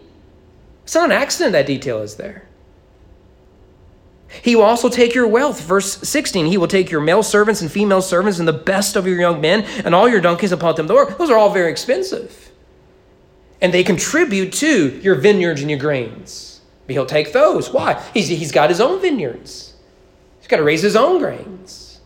It's 0.83 0.95
not 0.95 1.07
an 1.07 1.13
accident 1.13 1.53
that 1.53 1.67
detail 1.67 2.03
is 2.03 2.17
there. 2.17 2.48
He 4.43 4.55
will 4.55 4.65
also 4.65 4.89
take 4.89 5.15
your 5.15 5.27
wealth. 5.27 5.63
Verse 5.63 5.97
16, 6.07 6.47
he 6.47 6.59
will 6.59 6.69
take 6.69 6.91
your 6.91 7.01
male 7.01 7.23
servants 7.23 7.63
and 7.63 7.71
female 7.71 8.03
servants 8.03 8.39
and 8.39 8.47
the 8.47 8.53
best 8.53 8.97
of 8.97 9.07
your 9.07 9.19
young 9.19 9.41
men 9.41 9.63
and 9.85 9.95
all 9.95 10.09
your 10.09 10.21
donkeys 10.21 10.53
upon 10.53 10.77
them. 10.77 10.87
Those 10.87 11.31
are 11.31 11.39
all 11.39 11.51
very 11.51 11.71
expensive. 11.71 12.51
And 13.61 13.73
they 13.73 13.83
contribute 13.83 14.53
to 14.55 14.99
your 15.01 15.15
vineyards 15.15 15.61
and 15.63 15.71
your 15.71 15.79
grains. 15.79 16.61
But 16.87 16.93
he'll 16.95 17.07
take 17.07 17.33
those. 17.33 17.71
Why? 17.71 18.03
He's, 18.15 18.29
he's 18.29 18.53
got 18.53 18.71
his 18.71 18.81
own 18.81 19.01
vineyards, 19.01 19.75
he's 20.39 20.49
got 20.49 20.59
to 20.59 20.63
raise 20.63 20.83
his 20.83 20.97
own 20.97 21.19
grains. 21.19 22.01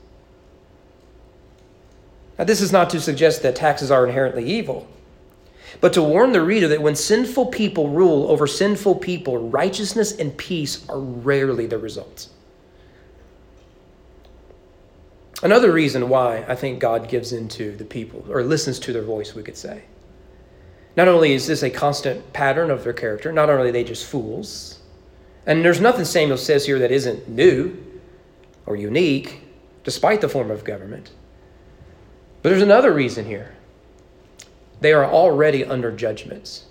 Now, 2.39 2.45
this 2.45 2.61
is 2.61 2.73
not 2.73 2.91
to 2.91 3.01
suggest 3.01 3.43
that 3.43 3.55
taxes 3.55 3.91
are 3.91 4.07
inherently 4.07 4.45
evil 4.45 4.89
but 5.81 5.93
to 5.95 6.03
warn 6.03 6.33
the 6.33 6.43
reader 6.43 6.69
that 6.69 6.83
when 6.83 6.95
sinful 6.95 7.47
people 7.47 7.89
rule 7.89 8.31
over 8.31 8.47
sinful 8.47 8.97
people, 8.97 9.39
righteousness 9.39 10.13
and 10.13 10.37
peace 10.37 10.89
are 10.89 11.01
rarely 11.01 11.67
the 11.67 11.79
results. 11.79 12.31
Another 15.43 15.73
reason 15.73 16.09
why 16.09 16.45
I 16.47 16.55
think 16.55 16.79
God 16.79 17.09
gives 17.09 17.33
into 17.33 17.77
the 17.77 17.85
people, 17.85 18.25
or 18.29 18.45
listens 18.45 18.79
to 18.81 18.93
their 18.93 19.03
voice, 19.03 19.35
we 19.35 19.43
could 19.43 19.57
say. 19.57 19.83
Not 20.97 21.09
only 21.09 21.33
is 21.33 21.47
this 21.47 21.63
a 21.63 21.71
constant 21.71 22.33
pattern 22.33 22.71
of 22.71 22.85
their 22.85 22.93
character, 22.93 23.33
not 23.33 23.51
only 23.51 23.71
are 23.71 23.73
they 23.73 23.83
just 23.83 24.07
fools, 24.07 24.79
and 25.47 25.65
there's 25.65 25.81
nothing 25.81 26.05
Samuel 26.05 26.39
says 26.39 26.67
here 26.67 26.79
that 26.79 26.93
isn't 26.93 27.29
new 27.29 27.77
or 28.67 28.77
unique, 28.77 29.43
despite 29.83 30.21
the 30.21 30.29
form 30.29 30.51
of 30.51 30.63
government. 30.63 31.11
But 32.43 32.51
there's 32.51 32.63
another 32.63 32.93
reason 32.93 33.25
here. 33.25 33.55
They 34.83 34.92
are 34.92 35.07
already 35.07 35.64
under 35.64 35.90
judgments. 35.92 36.64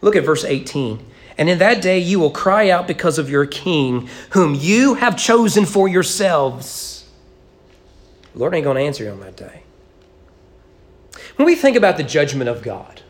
Look 0.00 0.16
at 0.16 0.24
verse 0.24 0.44
18. 0.44 1.04
And 1.36 1.50
in 1.50 1.58
that 1.58 1.82
day 1.82 1.98
you 1.98 2.20
will 2.20 2.30
cry 2.30 2.70
out 2.70 2.86
because 2.86 3.18
of 3.18 3.28
your 3.28 3.44
king, 3.44 4.08
whom 4.30 4.54
you 4.54 4.94
have 4.94 5.16
chosen 5.16 5.66
for 5.66 5.88
yourselves. 5.88 7.04
The 8.32 8.38
Lord 8.38 8.54
ain't 8.54 8.64
going 8.64 8.76
to 8.76 8.82
answer 8.82 9.04
you 9.04 9.10
on 9.10 9.20
that 9.20 9.36
day. 9.36 9.62
When 11.36 11.46
we 11.46 11.56
think 11.56 11.76
about 11.76 11.96
the 11.96 12.04
judgment 12.04 12.48
of 12.48 12.62
God, 12.62 13.02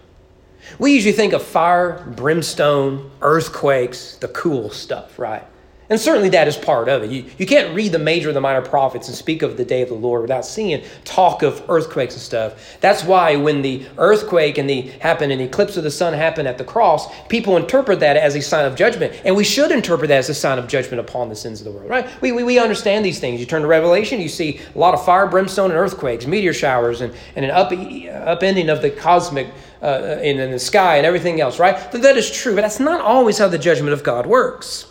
we 0.79 0.95
usually 0.95 1.13
think 1.13 1.35
of 1.35 1.43
fire, 1.43 2.03
brimstone, 2.17 3.11
earthquakes, 3.21 4.17
the 4.17 4.29
cool 4.29 4.71
stuff, 4.71 5.19
right? 5.19 5.45
And 5.91 6.01
certainly 6.01 6.31
that 6.31 6.49
is 6.49 6.57
part 6.57 6.89
of 6.89 7.03
it. 7.03 7.11
You, 7.11 7.27
you 7.37 7.45
can't 7.45 7.75
read 7.75 7.93
the 7.93 7.99
major 7.99 8.31
and 8.31 8.37
the 8.37 8.41
minor 8.41 8.63
prophets 8.63 9.09
and 9.09 9.17
speak 9.17 9.43
of 9.43 9.59
the 9.59 9.65
day 9.65 9.83
of 9.83 9.89
the 9.89 9.95
Lord 9.95 10.23
without 10.23 10.47
seeing 10.47 10.83
talk 11.05 11.43
of 11.43 11.63
earthquakes 11.69 12.15
and 12.15 12.23
stuff. 12.23 12.79
That's 12.81 13.05
why 13.05 13.37
when 13.37 13.61
the 13.61 13.85
earthquake 13.99 14.57
and 14.57 14.69
the 14.69 14.81
happened 15.01 15.33
and 15.33 15.41
the 15.41 15.45
eclipse 15.45 15.77
of 15.77 15.85
the 15.85 15.91
sun 15.91 16.15
happened 16.15 16.49
at 16.49 16.57
the 16.57 16.65
cross, 16.65 17.07
people 17.27 17.59
interpret 17.59 18.01
that 18.01 18.17
as 18.17 18.35
a 18.35 18.41
sign 18.41 18.65
of 18.65 18.77
judgment. 18.77 19.21
And 19.27 19.37
we 19.37 19.45
should 19.45 19.71
interpret 19.71 20.09
that 20.09 20.19
as 20.19 20.31
a 20.31 20.35
sign 20.35 20.59
of 20.59 20.69
judgment 20.69 21.01
upon 21.01 21.29
the 21.29 21.37
sins 21.37 21.61
of 21.61 21.67
the 21.67 21.71
world, 21.71 21.91
right? 21.91 22.09
We, 22.23 22.33
we, 22.33 22.45
we 22.45 22.59
understand 22.59 23.05
these 23.05 23.21
things. 23.21 23.39
You 23.39 23.47
turn 23.47 23.63
to 23.63 23.69
Revelation, 23.69 24.21
you 24.21 24.29
see 24.31 24.61
a 24.75 24.79
lot 24.79 24.95
of 24.95 25.05
fire, 25.05 25.27
brimstone, 25.27 25.71
and 25.71 25.79
earthquakes, 25.79 26.27
meteor 26.27 26.55
showers, 26.55 27.03
and, 27.03 27.13
and 27.37 27.45
an 27.45 27.51
up, 27.51 27.71
upending 27.71 28.73
of 28.73 28.81
the 28.81 28.91
cosmic 28.91 29.49
uh, 29.83 30.19
in, 30.23 30.41
in 30.41 30.51
the 30.51 30.59
sky 30.59 30.97
and 30.97 31.05
everything 31.05 31.43
else, 31.43 31.59
right? 31.59 31.93
That 31.93 32.17
is 32.17 32.31
true, 32.31 32.55
but 32.55 32.63
that's 32.63 32.81
not 32.81 33.03
always 33.03 33.37
how 33.37 33.49
the 33.49 33.59
judgment 33.59 33.93
of 33.93 34.03
God 34.03 34.25
works. 34.25 34.87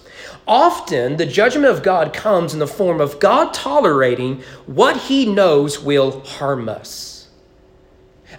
Often, 0.47 1.17
the 1.17 1.25
judgment 1.25 1.67
of 1.67 1.83
God 1.83 2.13
comes 2.13 2.53
in 2.53 2.59
the 2.59 2.67
form 2.67 2.99
of 2.99 3.19
God 3.19 3.53
tolerating 3.53 4.41
what 4.65 4.97
he 4.97 5.25
knows 5.25 5.79
will 5.79 6.19
harm 6.21 6.67
us. 6.67 7.29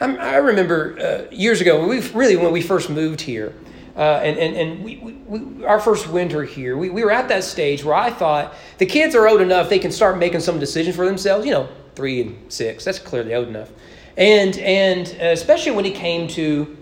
I 0.01 0.37
remember 0.37 0.99
uh, 0.99 1.35
years 1.35 1.61
ago, 1.61 1.87
we 1.87 2.01
really 2.11 2.37
when 2.37 2.53
we 2.53 2.61
first 2.61 2.91
moved 2.91 3.21
here, 3.21 3.55
uh, 3.97 4.21
and, 4.23 4.37
and, 4.39 4.57
and 4.57 4.85
we, 4.85 4.97
we, 4.97 5.65
our 5.65 5.79
first 5.79 6.09
winter 6.09 6.43
here, 6.43 6.77
we, 6.77 6.91
we 6.91 7.05
were 7.05 7.13
at 7.13 7.29
that 7.29 7.45
stage 7.45 7.85
where 7.85 7.95
I 7.95 8.11
thought 8.11 8.55
the 8.79 8.87
kids 8.87 9.15
are 9.15 9.29
old 9.29 9.41
enough 9.41 9.69
they 9.69 9.79
can 9.79 9.93
start 9.93 10.19
making 10.19 10.41
some 10.41 10.59
decisions 10.59 10.97
for 10.97 11.07
themselves. 11.07 11.47
You 11.47 11.53
know, 11.53 11.69
three 11.95 12.23
and 12.23 12.53
six, 12.53 12.85
that's 12.85 12.99
clearly 12.99 13.35
old 13.35 13.49
enough. 13.49 13.71
And, 14.17 14.59
and 14.59 15.09
uh, 15.21 15.27
especially 15.27 15.73
when 15.73 15.87
it 15.87 15.95
came 15.95 16.27
to 16.29 16.77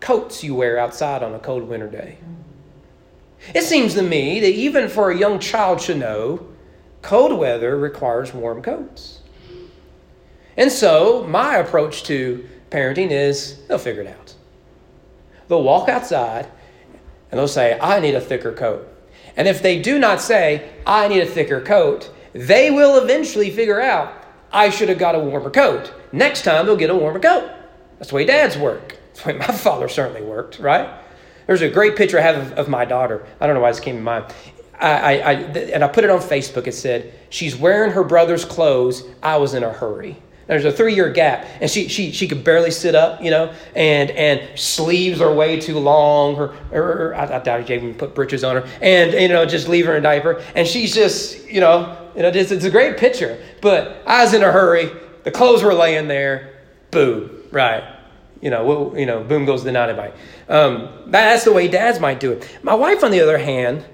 coats 0.00 0.42
you 0.42 0.54
wear 0.54 0.78
outside 0.78 1.22
on 1.22 1.34
a 1.34 1.38
cold 1.38 1.64
winter 1.64 1.88
day. 1.88 2.18
It 3.54 3.62
seems 3.62 3.94
to 3.94 4.02
me 4.02 4.40
that 4.40 4.52
even 4.52 4.88
for 4.88 5.10
a 5.10 5.16
young 5.16 5.38
child 5.38 5.78
to 5.80 5.94
know, 5.94 6.46
cold 7.02 7.32
weather 7.38 7.76
requires 7.78 8.34
warm 8.34 8.62
coats. 8.62 9.20
And 10.56 10.72
so, 10.72 11.24
my 11.28 11.56
approach 11.56 12.02
to 12.04 12.48
parenting 12.70 13.10
is 13.10 13.58
they'll 13.68 13.78
figure 13.78 14.02
it 14.02 14.08
out. 14.08 14.34
They'll 15.46 15.62
walk 15.62 15.88
outside 15.88 16.48
and 17.30 17.38
they'll 17.38 17.48
say, 17.48 17.78
I 17.80 18.00
need 18.00 18.14
a 18.14 18.20
thicker 18.20 18.52
coat. 18.52 18.86
And 19.36 19.46
if 19.46 19.62
they 19.62 19.80
do 19.80 19.98
not 19.98 20.20
say, 20.20 20.68
I 20.86 21.08
need 21.08 21.20
a 21.20 21.26
thicker 21.26 21.60
coat, 21.60 22.10
they 22.32 22.70
will 22.70 23.02
eventually 23.02 23.50
figure 23.50 23.80
out, 23.80 24.12
I 24.52 24.70
should 24.70 24.88
have 24.88 24.98
got 24.98 25.14
a 25.14 25.18
warmer 25.18 25.50
coat. 25.50 25.92
Next 26.12 26.42
time, 26.42 26.66
they'll 26.66 26.76
get 26.76 26.90
a 26.90 26.96
warmer 26.96 27.20
coat. 27.20 27.50
That's 27.98 28.10
the 28.10 28.16
way 28.16 28.24
dads 28.24 28.56
work. 28.56 28.98
That's 29.08 29.22
the 29.22 29.32
way 29.32 29.38
my 29.38 29.46
father 29.52 29.88
certainly 29.88 30.22
worked, 30.22 30.58
right? 30.58 30.88
There's 31.48 31.62
a 31.62 31.68
great 31.70 31.96
picture 31.96 32.18
I 32.18 32.22
have 32.22 32.36
of, 32.36 32.52
of 32.52 32.68
my 32.68 32.84
daughter. 32.84 33.26
I 33.40 33.46
don't 33.46 33.56
know 33.56 33.62
why 33.62 33.70
this 33.70 33.80
came 33.80 33.96
to 33.96 34.02
mind. 34.02 34.26
I, 34.78 34.90
I, 34.90 35.12
I, 35.12 35.32
and 35.32 35.82
I 35.82 35.88
put 35.88 36.04
it 36.04 36.10
on 36.10 36.20
Facebook. 36.20 36.66
It 36.66 36.74
said, 36.74 37.12
She's 37.30 37.56
wearing 37.56 37.90
her 37.92 38.04
brother's 38.04 38.44
clothes. 38.44 39.02
I 39.22 39.38
was 39.38 39.54
in 39.54 39.64
a 39.64 39.72
hurry. 39.72 40.18
There's 40.46 40.66
a 40.66 40.72
three 40.72 40.94
year 40.94 41.10
gap, 41.10 41.46
and 41.60 41.70
she, 41.70 41.88
she, 41.88 42.12
she 42.12 42.28
could 42.28 42.44
barely 42.44 42.70
sit 42.70 42.94
up, 42.94 43.22
you 43.22 43.30
know, 43.30 43.54
and, 43.74 44.10
and 44.10 44.58
sleeves 44.58 45.22
are 45.22 45.32
way 45.32 45.58
too 45.58 45.78
long. 45.78 46.36
Her, 46.36 46.48
her, 46.70 47.14
I, 47.14 47.36
I 47.36 47.38
doubt 47.38 47.66
he 47.66 47.74
even 47.74 47.94
put 47.94 48.14
britches 48.14 48.44
on 48.44 48.56
her, 48.56 48.68
and, 48.82 49.14
you 49.14 49.28
know, 49.28 49.46
just 49.46 49.68
leave 49.68 49.86
her 49.86 49.96
in 49.96 50.02
diaper. 50.02 50.42
And 50.54 50.68
she's 50.68 50.94
just, 50.94 51.48
you 51.48 51.60
know, 51.60 52.10
you 52.14 52.22
know 52.22 52.28
it's, 52.28 52.50
it's 52.50 52.64
a 52.64 52.70
great 52.70 52.98
picture. 52.98 53.42
But 53.62 54.02
I 54.06 54.22
was 54.22 54.34
in 54.34 54.42
a 54.42 54.52
hurry. 54.52 54.90
The 55.24 55.30
clothes 55.30 55.62
were 55.62 55.74
laying 55.74 56.08
there. 56.08 56.60
Boom. 56.90 57.42
Right. 57.50 57.97
You 58.40 58.50
know, 58.50 58.64
we'll, 58.64 58.98
you 58.98 59.06
know, 59.06 59.22
boom 59.24 59.44
goes 59.44 59.64
the 59.64 59.72
dynamite. 59.72 60.14
Um, 60.48 60.88
that's 61.06 61.44
the 61.44 61.52
way 61.52 61.68
dads 61.68 61.98
might 61.98 62.20
do 62.20 62.32
it. 62.32 62.48
My 62.62 62.74
wife, 62.74 63.02
on 63.02 63.10
the 63.10 63.20
other 63.20 63.38
hand, 63.38 63.84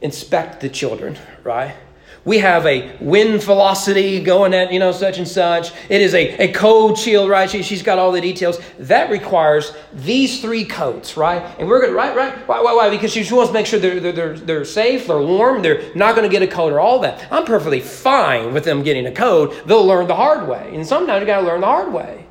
inspect 0.00 0.60
the 0.60 0.68
children, 0.68 1.16
right? 1.42 1.74
We 2.22 2.38
have 2.38 2.66
a 2.66 2.94
wind 3.00 3.42
velocity 3.42 4.22
going 4.22 4.52
at, 4.52 4.70
you 4.70 4.78
know, 4.78 4.92
such 4.92 5.16
and 5.16 5.26
such. 5.26 5.72
It 5.88 6.02
is 6.02 6.12
a, 6.12 6.36
a 6.36 6.52
code 6.52 6.98
shield, 6.98 7.30
right? 7.30 7.48
She, 7.48 7.62
she's 7.62 7.82
got 7.82 7.98
all 7.98 8.12
the 8.12 8.20
details. 8.20 8.60
That 8.78 9.08
requires 9.08 9.72
these 9.94 10.42
three 10.42 10.66
coats, 10.66 11.16
right? 11.16 11.42
And 11.58 11.66
we're 11.66 11.80
going 11.80 11.92
to, 11.92 11.96
right, 11.96 12.14
right? 12.14 12.46
Why, 12.46 12.60
why, 12.60 12.74
why? 12.74 12.90
Because 12.90 13.10
she 13.10 13.20
wants 13.32 13.48
to 13.48 13.54
make 13.54 13.64
sure 13.64 13.80
they're, 13.80 14.00
they're, 14.00 14.38
they're 14.38 14.64
safe, 14.66 15.06
they're 15.06 15.18
warm, 15.18 15.62
they're 15.62 15.94
not 15.94 16.14
going 16.14 16.28
to 16.28 16.32
get 16.32 16.42
a 16.42 16.46
coat 16.46 16.74
or 16.74 16.80
all 16.80 16.98
that. 16.98 17.26
I'm 17.32 17.46
perfectly 17.46 17.80
fine 17.80 18.52
with 18.52 18.64
them 18.64 18.82
getting 18.82 19.06
a 19.06 19.12
code. 19.12 19.54
They'll 19.64 19.86
learn 19.86 20.06
the 20.06 20.16
hard 20.16 20.46
way. 20.46 20.72
And 20.74 20.86
sometimes 20.86 21.22
you 21.22 21.26
got 21.26 21.40
to 21.40 21.46
learn 21.46 21.62
the 21.62 21.66
hard 21.68 21.90
way. 21.90 22.26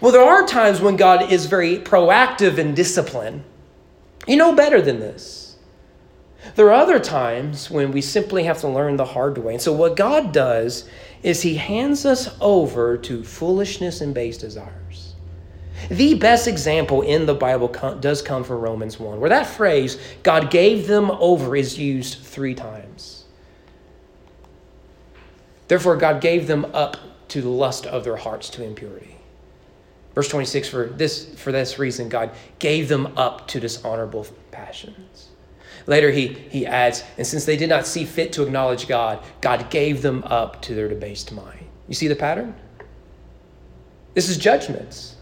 Well, 0.00 0.12
there 0.12 0.22
are 0.22 0.46
times 0.46 0.80
when 0.80 0.96
God 0.96 1.32
is 1.32 1.46
very 1.46 1.78
proactive 1.78 2.58
in 2.58 2.74
discipline. 2.74 3.44
You 4.26 4.36
know 4.36 4.54
better 4.54 4.82
than 4.82 5.00
this. 5.00 5.56
There 6.54 6.66
are 6.66 6.72
other 6.72 6.98
times 6.98 7.70
when 7.70 7.92
we 7.92 8.00
simply 8.00 8.44
have 8.44 8.60
to 8.60 8.68
learn 8.68 8.96
the 8.96 9.04
hard 9.04 9.38
way. 9.38 9.54
And 9.54 9.62
so, 9.62 9.72
what 9.72 9.96
God 9.96 10.32
does 10.32 10.88
is 11.22 11.42
He 11.42 11.54
hands 11.54 12.06
us 12.06 12.36
over 12.40 12.96
to 12.98 13.24
foolishness 13.24 14.00
and 14.00 14.14
base 14.14 14.38
desires. 14.38 15.14
The 15.90 16.14
best 16.14 16.48
example 16.48 17.02
in 17.02 17.26
the 17.26 17.34
Bible 17.34 17.68
does 18.00 18.20
come 18.20 18.44
from 18.44 18.60
Romans 18.60 18.98
1, 18.98 19.20
where 19.20 19.30
that 19.30 19.46
phrase, 19.46 19.98
God 20.22 20.50
gave 20.50 20.86
them 20.86 21.10
over, 21.10 21.54
is 21.56 21.78
used 21.78 22.18
three 22.18 22.54
times. 22.54 23.24
Therefore, 25.68 25.96
God 25.96 26.20
gave 26.20 26.46
them 26.46 26.66
up 26.74 26.96
to 27.28 27.42
the 27.42 27.48
lust 27.48 27.86
of 27.86 28.04
their 28.04 28.16
hearts 28.16 28.50
to 28.50 28.64
impurity. 28.64 29.07
Verse 30.18 30.26
26 30.26 30.68
for 30.68 30.86
this, 30.86 31.26
for 31.36 31.52
this 31.52 31.78
reason, 31.78 32.08
God 32.08 32.32
gave 32.58 32.88
them 32.88 33.16
up 33.16 33.46
to 33.46 33.60
dishonorable 33.60 34.26
passions. 34.50 35.28
Later, 35.86 36.10
he, 36.10 36.26
he 36.26 36.66
adds, 36.66 37.04
and 37.18 37.24
since 37.24 37.44
they 37.44 37.56
did 37.56 37.68
not 37.68 37.86
see 37.86 38.04
fit 38.04 38.32
to 38.32 38.42
acknowledge 38.42 38.88
God, 38.88 39.22
God 39.40 39.70
gave 39.70 40.02
them 40.02 40.24
up 40.24 40.60
to 40.62 40.74
their 40.74 40.88
debased 40.88 41.30
mind. 41.30 41.64
You 41.86 41.94
see 41.94 42.08
the 42.08 42.16
pattern? 42.16 42.56
This 44.14 44.28
is 44.28 44.38
judgments. 44.38 45.14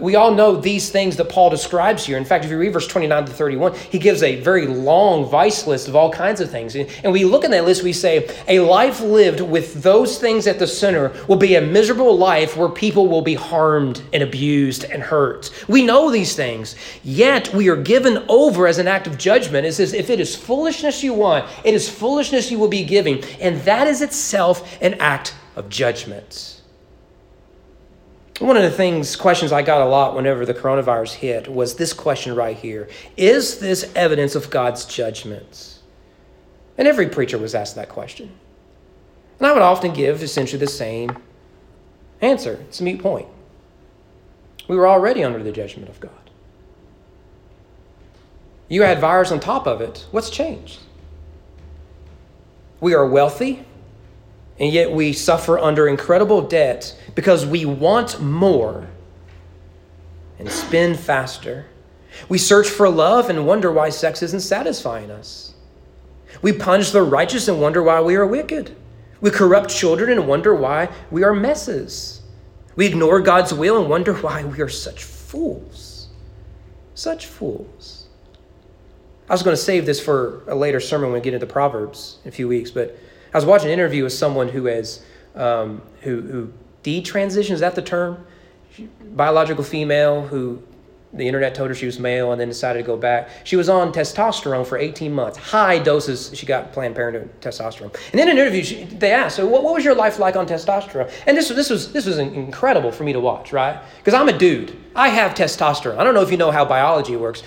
We 0.00 0.14
all 0.14 0.34
know 0.34 0.56
these 0.56 0.90
things 0.90 1.16
that 1.16 1.28
Paul 1.28 1.50
describes 1.50 2.06
here. 2.06 2.16
In 2.16 2.24
fact, 2.24 2.44
if 2.44 2.50
you 2.50 2.58
read 2.58 2.72
verse 2.72 2.86
29 2.86 3.26
to 3.26 3.32
31, 3.32 3.74
he 3.74 3.98
gives 3.98 4.22
a 4.22 4.40
very 4.40 4.66
long 4.66 5.28
vice 5.28 5.66
list 5.66 5.88
of 5.88 5.96
all 5.96 6.10
kinds 6.10 6.40
of 6.40 6.50
things. 6.50 6.76
And 6.76 7.12
we 7.12 7.24
look 7.24 7.44
at 7.44 7.50
that 7.50 7.64
list, 7.64 7.82
we 7.82 7.92
say, 7.92 8.28
a 8.48 8.60
life 8.60 9.00
lived 9.00 9.40
with 9.40 9.82
those 9.82 10.18
things 10.18 10.46
at 10.46 10.58
the 10.58 10.66
center 10.66 11.12
will 11.28 11.36
be 11.36 11.56
a 11.56 11.60
miserable 11.60 12.16
life 12.16 12.56
where 12.56 12.68
people 12.68 13.08
will 13.08 13.22
be 13.22 13.34
harmed 13.34 14.02
and 14.12 14.22
abused 14.22 14.84
and 14.84 15.02
hurt. 15.02 15.50
We 15.68 15.84
know 15.84 16.10
these 16.10 16.34
things, 16.34 16.76
yet 17.02 17.52
we 17.52 17.68
are 17.68 17.76
given 17.76 18.24
over 18.28 18.66
as 18.66 18.78
an 18.78 18.88
act 18.88 19.06
of 19.06 19.18
judgment. 19.18 19.66
It 19.66 19.74
says, 19.74 19.92
if 19.92 20.10
it 20.10 20.20
is 20.20 20.34
foolishness 20.34 21.02
you 21.02 21.14
want, 21.14 21.48
it 21.64 21.74
is 21.74 21.88
foolishness 21.88 22.50
you 22.50 22.58
will 22.58 22.68
be 22.68 22.84
giving. 22.84 23.22
And 23.40 23.60
that 23.62 23.86
is 23.86 24.02
itself 24.02 24.80
an 24.80 24.94
act 24.94 25.34
of 25.56 25.68
judgment. 25.68 26.60
One 28.40 28.56
of 28.56 28.64
the 28.64 28.70
things, 28.70 29.14
questions 29.14 29.52
I 29.52 29.62
got 29.62 29.80
a 29.80 29.84
lot 29.84 30.16
whenever 30.16 30.44
the 30.44 30.54
coronavirus 30.54 31.14
hit 31.14 31.48
was 31.48 31.76
this 31.76 31.92
question 31.92 32.34
right 32.34 32.56
here 32.56 32.88
Is 33.16 33.58
this 33.58 33.92
evidence 33.94 34.34
of 34.34 34.50
God's 34.50 34.84
judgments? 34.84 35.80
And 36.76 36.88
every 36.88 37.08
preacher 37.08 37.38
was 37.38 37.54
asked 37.54 37.76
that 37.76 37.88
question. 37.88 38.32
And 39.38 39.46
I 39.46 39.52
would 39.52 39.62
often 39.62 39.92
give 39.92 40.22
essentially 40.22 40.58
the 40.58 40.66
same 40.66 41.16
answer. 42.20 42.64
It's 42.68 42.80
a 42.80 42.84
mute 42.84 43.00
point. 43.00 43.28
We 44.66 44.76
were 44.76 44.88
already 44.88 45.22
under 45.22 45.42
the 45.42 45.52
judgment 45.52 45.88
of 45.88 46.00
God. 46.00 46.10
You 48.68 48.82
add 48.82 48.98
virus 48.98 49.30
on 49.30 49.40
top 49.40 49.66
of 49.66 49.80
it, 49.80 50.06
what's 50.10 50.30
changed? 50.30 50.80
We 52.80 52.94
are 52.94 53.06
wealthy, 53.06 53.64
and 54.58 54.72
yet 54.72 54.92
we 54.92 55.12
suffer 55.12 55.58
under 55.58 55.88
incredible 55.88 56.42
debt 56.42 56.96
because 57.14 57.44
we 57.44 57.64
want 57.64 58.20
more 58.20 58.88
and 60.38 60.50
spend 60.50 60.98
faster. 60.98 61.66
We 62.28 62.38
search 62.38 62.68
for 62.68 62.88
love 62.88 63.30
and 63.30 63.46
wonder 63.46 63.72
why 63.72 63.90
sex 63.90 64.22
isn't 64.22 64.40
satisfying 64.40 65.10
us. 65.10 65.54
We 66.42 66.52
punish 66.52 66.90
the 66.90 67.02
righteous 67.02 67.48
and 67.48 67.60
wonder 67.60 67.82
why 67.82 68.00
we 68.00 68.16
are 68.16 68.26
wicked. 68.26 68.76
We 69.20 69.30
corrupt 69.30 69.70
children 69.70 70.10
and 70.10 70.28
wonder 70.28 70.54
why 70.54 70.90
we 71.10 71.24
are 71.24 71.34
messes. 71.34 72.22
We 72.76 72.86
ignore 72.86 73.20
God's 73.20 73.54
will 73.54 73.80
and 73.80 73.88
wonder 73.88 74.14
why 74.14 74.44
we 74.44 74.60
are 74.60 74.68
such 74.68 75.04
fools. 75.04 76.08
Such 76.94 77.26
fools. 77.26 78.08
I 79.28 79.32
was 79.32 79.42
going 79.42 79.56
to 79.56 79.62
save 79.62 79.86
this 79.86 80.00
for 80.00 80.42
a 80.46 80.54
later 80.54 80.80
sermon 80.80 81.10
when 81.10 81.20
we 81.20 81.24
get 81.24 81.34
into 81.34 81.46
Proverbs 81.46 82.18
in 82.24 82.28
a 82.28 82.32
few 82.32 82.46
weeks, 82.46 82.70
but 82.70 82.98
I 83.34 83.36
was 83.36 83.44
watching 83.44 83.66
an 83.66 83.72
interview 83.72 84.04
with 84.04 84.12
someone 84.12 84.48
who 84.48 84.66
has 84.66 85.04
um, 85.34 85.82
who 86.02 86.20
who 86.22 86.52
detransition 86.84 87.50
is 87.50 87.60
that 87.60 87.74
the 87.74 87.82
term? 87.82 88.24
Biological 89.14 89.64
female 89.64 90.22
who 90.22 90.62
the 91.12 91.26
internet 91.26 91.54
told 91.54 91.68
her 91.68 91.74
she 91.74 91.86
was 91.86 91.98
male 91.98 92.32
and 92.32 92.40
then 92.40 92.48
decided 92.48 92.80
to 92.80 92.84
go 92.84 92.96
back. 92.96 93.28
She 93.44 93.54
was 93.56 93.68
on 93.68 93.92
testosterone 93.92 94.66
for 94.66 94.76
18 94.76 95.12
months, 95.12 95.38
high 95.38 95.78
doses. 95.78 96.32
She 96.34 96.44
got 96.44 96.72
Planned 96.72 96.96
Parenthood 96.96 97.30
testosterone. 97.40 97.94
And 98.12 98.20
in 98.20 98.28
an 98.28 98.36
interview, 98.36 98.64
she, 98.64 98.84
they 98.84 99.12
asked, 99.12 99.36
"So 99.36 99.46
what, 99.46 99.64
what, 99.64 99.74
was 99.74 99.84
your 99.84 99.96
life 99.96 100.20
like 100.20 100.36
on 100.36 100.46
testosterone?" 100.46 101.10
And 101.26 101.36
this 101.36 101.48
was 101.48 101.56
this 101.56 101.70
was 101.70 101.92
this 101.92 102.06
was 102.06 102.18
incredible 102.18 102.92
for 102.92 103.02
me 103.02 103.12
to 103.12 103.20
watch, 103.20 103.52
right? 103.52 103.80
Because 103.98 104.14
I'm 104.14 104.28
a 104.28 104.38
dude. 104.38 104.78
I 104.94 105.08
have 105.08 105.34
testosterone. 105.34 105.98
I 105.98 106.04
don't 106.04 106.14
know 106.14 106.22
if 106.22 106.30
you 106.30 106.36
know 106.36 106.52
how 106.52 106.64
biology 106.64 107.16
works. 107.16 107.42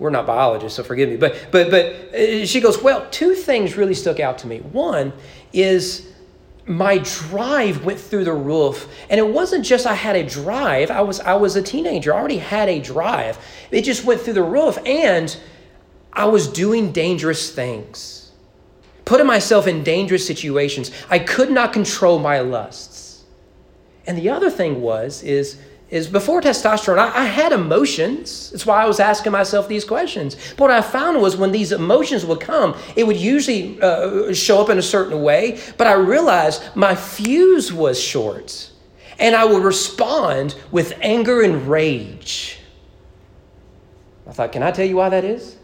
We're 0.00 0.10
not 0.10 0.26
biologists, 0.26 0.76
so 0.76 0.82
forgive 0.82 1.10
me. 1.10 1.16
But 1.16 1.48
but 1.52 1.70
but 1.70 2.14
uh, 2.14 2.46
she 2.46 2.60
goes, 2.60 2.82
"Well, 2.82 3.06
two 3.10 3.34
things 3.34 3.76
really 3.76 3.94
stuck 3.94 4.18
out 4.18 4.38
to 4.38 4.46
me. 4.46 4.58
One 4.58 5.12
is." 5.52 6.08
my 6.66 6.98
drive 6.98 7.84
went 7.84 7.98
through 7.98 8.22
the 8.22 8.32
roof 8.32 8.86
and 9.08 9.18
it 9.18 9.26
wasn't 9.26 9.64
just 9.64 9.86
i 9.86 9.94
had 9.94 10.14
a 10.14 10.22
drive 10.22 10.90
i 10.90 11.00
was 11.00 11.18
i 11.20 11.34
was 11.34 11.56
a 11.56 11.62
teenager 11.62 12.14
i 12.14 12.18
already 12.18 12.36
had 12.36 12.68
a 12.68 12.78
drive 12.78 13.38
it 13.72 13.82
just 13.82 14.04
went 14.04 14.20
through 14.20 14.34
the 14.34 14.42
roof 14.42 14.78
and 14.86 15.36
i 16.12 16.24
was 16.24 16.46
doing 16.46 16.92
dangerous 16.92 17.50
things 17.50 18.30
putting 19.04 19.26
myself 19.26 19.66
in 19.66 19.82
dangerous 19.82 20.24
situations 20.24 20.92
i 21.08 21.18
could 21.18 21.50
not 21.50 21.72
control 21.72 22.18
my 22.20 22.38
lusts 22.38 23.24
and 24.06 24.16
the 24.16 24.28
other 24.28 24.50
thing 24.50 24.80
was 24.80 25.22
is 25.24 25.58
is 25.90 26.06
before 26.06 26.40
testosterone, 26.40 26.98
I, 26.98 27.22
I, 27.22 27.24
had 27.24 27.52
emotions. 27.52 28.50
That's 28.50 28.64
why 28.64 28.82
I 28.82 28.86
was 28.86 29.00
asking 29.00 29.32
myself 29.32 29.66
these 29.66 29.84
questions. 29.84 30.36
But 30.50 30.60
what 30.60 30.70
I 30.70 30.82
found 30.82 31.20
was 31.20 31.36
when 31.36 31.50
these 31.50 31.72
emotions 31.72 32.24
would 32.24 32.40
come, 32.40 32.76
it 32.94 33.06
would 33.06 33.16
usually 33.16 33.80
uh, 33.80 34.32
show 34.32 34.60
up 34.60 34.70
in 34.70 34.78
a 34.78 34.82
certain 34.82 35.22
way. 35.22 35.60
But 35.76 35.88
I 35.88 35.94
realized 35.94 36.62
my 36.76 36.94
fuse 36.94 37.72
was 37.72 38.00
short. 38.00 38.70
And 39.18 39.34
I 39.34 39.44
would 39.44 39.62
respond 39.62 40.54
with 40.70 40.96
anger 41.02 41.42
and 41.42 41.66
rage. 41.68 42.58
I 44.26 44.32
thought, 44.32 44.52
can 44.52 44.62
I 44.62 44.70
tell 44.70 44.86
you 44.86 44.96
why 44.96 45.08
that 45.08 45.24
is? 45.24 45.56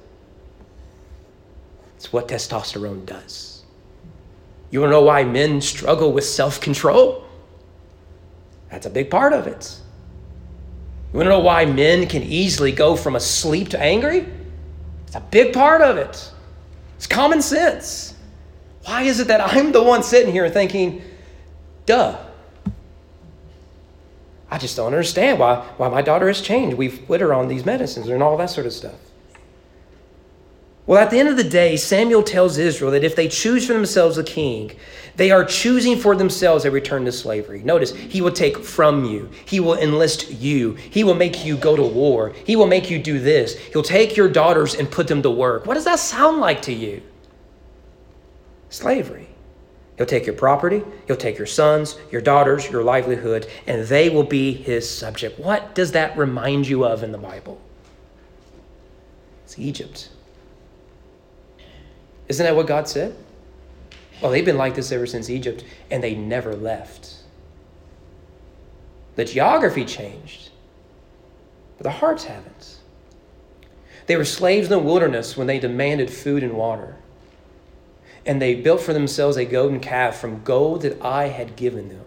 It's 1.96 2.12
what 2.12 2.28
testosterone 2.28 3.06
does. 3.06 3.64
You 4.70 4.80
want 4.80 4.90
to 4.90 4.92
know 4.92 5.02
why 5.02 5.24
men 5.24 5.60
struggle 5.60 6.12
with 6.12 6.24
self 6.24 6.60
control? 6.60 7.24
That's 8.70 8.86
a 8.86 8.90
big 8.90 9.08
part 9.08 9.32
of 9.32 9.46
it. 9.46 9.78
You 11.16 11.20
want 11.20 11.28
to 11.28 11.30
know 11.30 11.40
why 11.40 11.64
men 11.64 12.06
can 12.08 12.22
easily 12.22 12.72
go 12.72 12.94
from 12.94 13.16
asleep 13.16 13.70
to 13.70 13.80
angry? 13.80 14.26
It's 15.06 15.16
a 15.16 15.20
big 15.20 15.54
part 15.54 15.80
of 15.80 15.96
it. 15.96 16.30
It's 16.96 17.06
common 17.06 17.40
sense. 17.40 18.12
Why 18.84 19.00
is 19.00 19.18
it 19.18 19.28
that 19.28 19.40
I'm 19.40 19.72
the 19.72 19.82
one 19.82 20.02
sitting 20.02 20.30
here 20.30 20.46
thinking, 20.50 21.00
duh? 21.86 22.18
I 24.50 24.58
just 24.58 24.76
don't 24.76 24.88
understand 24.88 25.38
why, 25.38 25.66
why 25.78 25.88
my 25.88 26.02
daughter 26.02 26.26
has 26.26 26.42
changed. 26.42 26.76
We've 26.76 27.06
put 27.06 27.22
her 27.22 27.32
on 27.32 27.48
these 27.48 27.64
medicines 27.64 28.08
and 28.08 28.22
all 28.22 28.36
that 28.36 28.50
sort 28.50 28.66
of 28.66 28.74
stuff. 28.74 29.00
Well, 30.86 31.02
at 31.02 31.10
the 31.10 31.18
end 31.18 31.30
of 31.30 31.38
the 31.38 31.44
day, 31.44 31.78
Samuel 31.78 32.24
tells 32.24 32.58
Israel 32.58 32.90
that 32.90 33.04
if 33.04 33.16
they 33.16 33.28
choose 33.28 33.66
for 33.66 33.72
themselves 33.72 34.18
a 34.18 34.22
king, 34.22 34.72
they 35.16 35.30
are 35.30 35.44
choosing 35.44 35.98
for 35.98 36.14
themselves 36.14 36.64
a 36.64 36.70
return 36.70 37.04
to 37.06 37.12
slavery. 37.12 37.62
Notice, 37.62 37.94
he 37.94 38.20
will 38.20 38.32
take 38.32 38.58
from 38.58 39.04
you, 39.04 39.30
he 39.46 39.60
will 39.60 39.74
enlist 39.74 40.30
you, 40.30 40.74
he 40.74 41.04
will 41.04 41.14
make 41.14 41.44
you 41.44 41.56
go 41.56 41.74
to 41.74 41.82
war, 41.82 42.34
he 42.44 42.54
will 42.54 42.66
make 42.66 42.90
you 42.90 42.98
do 42.98 43.18
this, 43.18 43.58
he'll 43.58 43.82
take 43.82 44.16
your 44.16 44.28
daughters 44.28 44.74
and 44.74 44.90
put 44.90 45.08
them 45.08 45.22
to 45.22 45.30
work. 45.30 45.66
What 45.66 45.74
does 45.74 45.84
that 45.84 45.98
sound 45.98 46.40
like 46.40 46.62
to 46.62 46.72
you? 46.72 47.02
Slavery. 48.68 49.28
He'll 49.96 50.06
take 50.06 50.26
your 50.26 50.34
property, 50.34 50.82
he'll 51.06 51.16
take 51.16 51.38
your 51.38 51.46
sons, 51.46 51.96
your 52.10 52.20
daughters, 52.20 52.70
your 52.70 52.82
livelihood, 52.82 53.46
and 53.66 53.86
they 53.86 54.10
will 54.10 54.24
be 54.24 54.52
his 54.52 54.88
subject. 54.88 55.40
What 55.40 55.74
does 55.74 55.92
that 55.92 56.18
remind 56.18 56.68
you 56.68 56.84
of 56.84 57.02
in 57.02 57.12
the 57.12 57.18
Bible? 57.18 57.58
It's 59.46 59.58
Egypt. 59.58 60.10
Isn't 62.28 62.44
that 62.44 62.54
what 62.54 62.66
God 62.66 62.88
said? 62.88 63.16
Well, 64.20 64.30
they've 64.30 64.44
been 64.44 64.56
like 64.56 64.74
this 64.74 64.92
ever 64.92 65.06
since 65.06 65.28
Egypt, 65.28 65.64
and 65.90 66.02
they 66.02 66.14
never 66.14 66.54
left. 66.54 67.14
The 69.16 69.24
geography 69.24 69.84
changed, 69.84 70.50
but 71.76 71.84
the 71.84 71.90
hearts 71.90 72.24
haven't. 72.24 72.76
They 74.06 74.16
were 74.16 74.24
slaves 74.24 74.66
in 74.66 74.70
the 74.70 74.78
wilderness 74.78 75.36
when 75.36 75.46
they 75.46 75.58
demanded 75.58 76.10
food 76.10 76.42
and 76.42 76.54
water. 76.54 76.96
And 78.24 78.40
they 78.40 78.54
built 78.54 78.80
for 78.80 78.92
themselves 78.92 79.36
a 79.36 79.44
golden 79.44 79.80
calf 79.80 80.16
from 80.16 80.42
gold 80.42 80.82
that 80.82 81.00
I 81.02 81.28
had 81.28 81.56
given 81.56 81.88
them. 81.88 82.04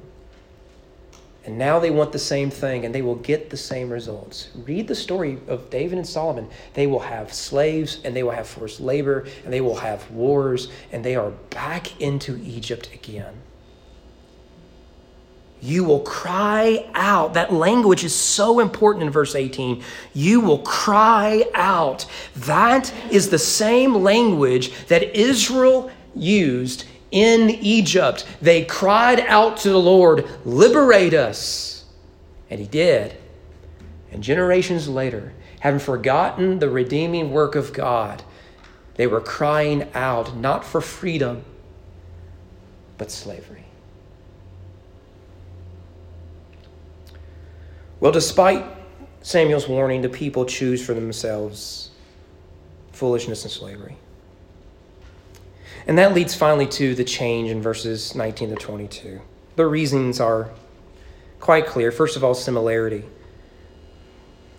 And 1.46 1.58
now 1.58 1.80
they 1.80 1.90
want 1.90 2.12
the 2.12 2.20
same 2.20 2.50
thing 2.50 2.86
and 2.86 2.94
they 2.94 3.02
will 3.02 3.16
get 3.16 3.50
the 3.50 3.58
same 3.58 3.90
results. 3.90 4.50
Read 4.66 4.88
the 4.88 4.96
story 4.96 5.40
of 5.48 5.70
David 5.70 5.98
and 5.98 6.08
Solomon. 6.08 6.50
They 6.74 6.86
will 6.86 7.00
have 7.00 7.34
slaves 7.34 8.00
and 8.04 8.16
they 8.16 8.24
will 8.24 8.32
have 8.32 8.48
forced 8.48 8.82
labor 8.82 9.26
and 9.44 9.54
they 9.54 9.62
will 9.62 9.78
have 9.78 10.10
wars 10.12 10.70
and 10.92 11.04
they 11.04 11.16
are 11.16 11.32
back 11.50 12.00
into 12.02 12.38
Egypt 12.44 12.90
again. 12.94 13.34
You 15.62 15.84
will 15.84 16.02
cry 16.02 16.90
out. 16.94 17.34
That 17.34 17.52
language 17.52 18.04
is 18.04 18.16
so 18.16 18.60
important 18.60 19.04
in 19.04 19.10
verse 19.10 19.36
18. 19.36 19.84
You 20.14 20.40
will 20.40 20.60
cry 20.60 21.46
out. 21.54 22.06
That 22.36 22.94
is 23.12 23.30
the 23.30 23.40
same 23.40 23.96
language 23.96 24.72
that 24.88 25.18
Israel 25.18 25.92
used 26.16 26.86
in 27.12 27.50
Egypt. 27.50 28.26
They 28.42 28.66
cried 28.66 29.20
out 29.22 29.58
to 29.58 29.70
the 29.70 29.80
Lord, 29.80 30.28
Liberate 30.46 31.14
us. 31.14 31.86
And 32.50 32.60
he 32.60 32.68
did. 32.68 33.16
And 34.12 34.24
generations 34.24 34.88
later, 34.88 35.34
having 35.60 35.80
forgotten 35.80 36.60
the 36.60 36.70
redeeming 36.70 37.32
work 37.32 37.56
of 37.56 37.74
God, 37.74 38.24
they 38.96 39.08
were 39.08 39.22
crying 39.22 39.88
out 39.94 40.36
not 40.36 40.66
for 40.66 40.82
freedom, 40.82 41.44
but 42.98 43.12
slavery. 43.12 43.66
Well, 48.00 48.12
despite 48.12 48.66
Samuel's 49.22 49.68
warning, 49.68 50.02
the 50.02 50.10
people 50.10 50.46
choose 50.46 50.86
for 50.86 50.94
themselves 50.94 51.92
foolishness 52.92 53.44
and 53.44 53.52
slavery. 53.52 53.98
And 55.90 55.98
that 55.98 56.14
leads 56.14 56.36
finally 56.36 56.68
to 56.68 56.94
the 56.94 57.04
change 57.04 57.50
in 57.50 57.64
verses 57.64 58.14
19 58.14 58.50
to 58.50 58.56
22. 58.56 59.20
The 59.56 59.66
reasons 59.66 60.20
are 60.20 60.52
quite 61.40 61.66
clear. 61.66 61.92
First 61.92 62.16
of 62.16 62.24
all, 62.24 62.36
similarity. 62.36 63.06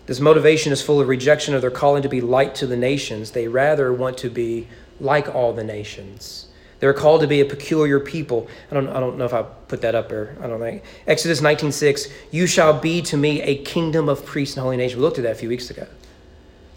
This 0.07 0.19
motivation 0.19 0.73
is 0.73 0.81
full 0.81 0.99
of 0.99 1.07
rejection 1.07 1.55
of 1.55 1.61
their 1.61 1.71
calling 1.71 2.03
to 2.03 2.09
be 2.09 2.19
light 2.19 2.53
to 2.55 2.67
the 2.67 2.75
nations. 2.75 3.31
They 3.31 3.47
rather 3.47 3.93
want 3.93 4.17
to 4.17 4.29
be 4.29 4.67
like 4.99 5.33
all 5.33 5.53
the 5.53 5.63
nations. 5.63 6.49
They're 6.81 6.93
called 6.93 7.21
to 7.21 7.27
be 7.27 7.39
a 7.39 7.45
peculiar 7.45 8.01
people. 8.01 8.49
I 8.69 8.73
don't, 8.73 8.89
I 8.89 8.99
don't 8.99 9.17
know 9.17 9.23
if 9.23 9.33
I 9.33 9.43
put 9.43 9.79
that 9.83 9.95
up 9.95 10.09
there. 10.09 10.35
I 10.41 10.47
don't 10.47 10.59
think. 10.59 10.83
Exodus 11.07 11.39
19.6, 11.39 12.11
you 12.31 12.45
shall 12.45 12.77
be 12.77 13.01
to 13.03 13.15
me 13.15 13.41
a 13.41 13.63
kingdom 13.63 14.09
of 14.09 14.25
priests 14.25 14.57
and 14.57 14.63
holy 14.63 14.75
nation. 14.75 14.99
We 14.99 15.05
looked 15.05 15.17
at 15.17 15.23
that 15.23 15.31
a 15.31 15.35
few 15.35 15.47
weeks 15.47 15.69
ago. 15.69 15.87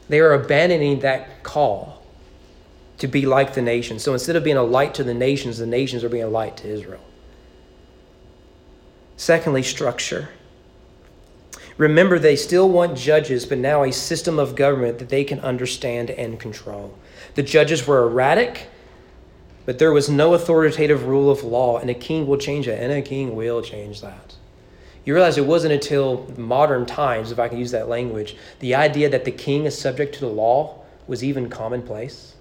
They 0.08 0.20
are 0.20 0.32
abandoning 0.32 1.00
that 1.00 1.42
call 1.42 2.03
to 3.04 3.08
be 3.08 3.26
like 3.26 3.52
the 3.52 3.60
nations. 3.60 4.02
So 4.02 4.14
instead 4.14 4.34
of 4.34 4.42
being 4.42 4.56
a 4.56 4.62
light 4.62 4.94
to 4.94 5.04
the 5.04 5.12
nations, 5.12 5.58
the 5.58 5.66
nations 5.66 6.02
are 6.04 6.08
being 6.08 6.24
a 6.24 6.28
light 6.28 6.56
to 6.56 6.68
Israel. 6.68 7.04
Secondly, 9.18 9.62
structure. 9.62 10.30
Remember, 11.76 12.18
they 12.18 12.34
still 12.34 12.66
want 12.70 12.96
judges, 12.96 13.44
but 13.44 13.58
now 13.58 13.82
a 13.82 13.92
system 13.92 14.38
of 14.38 14.56
government 14.56 15.00
that 15.00 15.10
they 15.10 15.22
can 15.22 15.38
understand 15.40 16.08
and 16.12 16.40
control. 16.40 16.98
The 17.34 17.42
judges 17.42 17.86
were 17.86 18.04
erratic, 18.04 18.68
but 19.66 19.78
there 19.78 19.92
was 19.92 20.08
no 20.08 20.32
authoritative 20.32 21.04
rule 21.04 21.30
of 21.30 21.44
law, 21.44 21.76
and 21.76 21.90
a 21.90 21.94
king 21.94 22.26
will 22.26 22.38
change 22.38 22.64
that, 22.64 22.82
and 22.82 22.90
a 22.90 23.02
king 23.02 23.36
will 23.36 23.60
change 23.60 24.00
that. 24.00 24.34
You 25.04 25.12
realize 25.12 25.36
it 25.36 25.44
wasn't 25.44 25.74
until 25.74 26.26
modern 26.38 26.86
times, 26.86 27.32
if 27.32 27.38
I 27.38 27.48
can 27.48 27.58
use 27.58 27.72
that 27.72 27.86
language, 27.86 28.34
the 28.60 28.74
idea 28.74 29.10
that 29.10 29.26
the 29.26 29.30
king 29.30 29.66
is 29.66 29.76
subject 29.76 30.14
to 30.14 30.20
the 30.20 30.28
law 30.28 30.82
was 31.06 31.22
even 31.22 31.50
commonplace. 31.50 32.33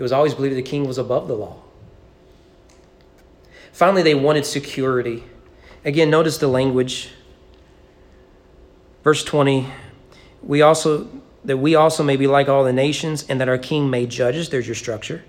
It 0.00 0.02
was 0.02 0.12
always 0.12 0.32
believed 0.32 0.56
the 0.56 0.62
king 0.62 0.86
was 0.86 0.96
above 0.96 1.28
the 1.28 1.34
law. 1.34 1.58
Finally, 3.70 4.00
they 4.00 4.14
wanted 4.14 4.46
security. 4.46 5.24
Again, 5.84 6.08
notice 6.08 6.38
the 6.38 6.48
language. 6.48 7.10
Verse 9.04 9.22
20, 9.22 9.66
we 10.42 10.62
also 10.62 11.06
that 11.44 11.58
we 11.58 11.74
also 11.74 12.02
may 12.02 12.16
be 12.16 12.26
like 12.26 12.48
all 12.48 12.64
the 12.64 12.72
nations, 12.72 13.26
and 13.28 13.42
that 13.42 13.48
our 13.50 13.58
king 13.58 13.90
may 13.90 14.06
judge 14.06 14.36
us. 14.36 14.48
There's 14.48 14.66
your 14.66 14.74
structure 14.74 15.22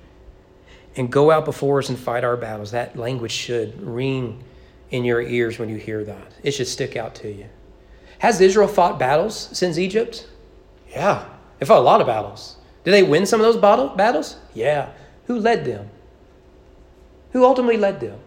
and 0.95 1.11
go 1.11 1.31
out 1.31 1.43
before 1.43 1.79
us 1.79 1.89
and 1.89 1.99
fight 1.99 2.23
our 2.23 2.37
battles. 2.37 2.71
That 2.71 2.95
language 2.95 3.33
should 3.33 3.81
ring 3.81 4.41
in 4.89 5.03
your 5.03 5.21
ears 5.21 5.59
when 5.59 5.67
you 5.67 5.75
hear 5.75 6.05
that. 6.05 6.31
It 6.43 6.51
should 6.51 6.67
stick 6.69 6.95
out 6.95 7.13
to 7.15 7.29
you. 7.29 7.47
Has 8.19 8.39
Israel 8.39 8.69
fought 8.69 8.97
battles 8.97 9.49
since 9.51 9.77
Egypt? 9.77 10.29
Yeah, 10.89 11.25
they 11.59 11.65
fought 11.65 11.79
a 11.79 11.81
lot 11.81 11.99
of 11.99 12.07
battles. 12.07 12.55
Did 12.83 12.91
they 12.91 13.03
win 13.03 13.25
some 13.25 13.39
of 13.39 13.45
those 13.45 13.61
battle, 13.61 13.89
battles? 13.89 14.37
Yeah. 14.53 14.89
Who 15.27 15.39
led 15.39 15.65
them? 15.65 15.89
Who 17.31 17.45
ultimately 17.45 17.77
led 17.77 17.99
them? 17.99 18.19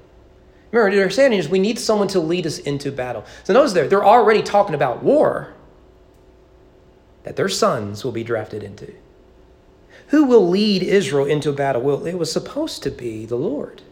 Remember, 0.70 0.94
they're 0.94 1.10
saying 1.10 1.32
is 1.32 1.48
we 1.48 1.58
need 1.58 1.78
someone 1.78 2.08
to 2.08 2.20
lead 2.20 2.46
us 2.46 2.58
into 2.58 2.90
battle. 2.90 3.24
So 3.44 3.52
notice 3.52 3.72
there, 3.72 3.88
they're 3.88 4.04
already 4.04 4.42
talking 4.42 4.74
about 4.74 5.02
war 5.02 5.54
that 7.22 7.36
their 7.36 7.48
sons 7.48 8.04
will 8.04 8.12
be 8.12 8.24
drafted 8.24 8.62
into. 8.62 8.92
Who 10.08 10.24
will 10.24 10.48
lead 10.48 10.82
Israel 10.82 11.26
into 11.26 11.52
battle? 11.52 11.82
Well, 11.82 12.06
it 12.06 12.18
was 12.18 12.30
supposed 12.30 12.82
to 12.82 12.90
be 12.90 13.24
the 13.24 13.36
Lord. 13.36 13.82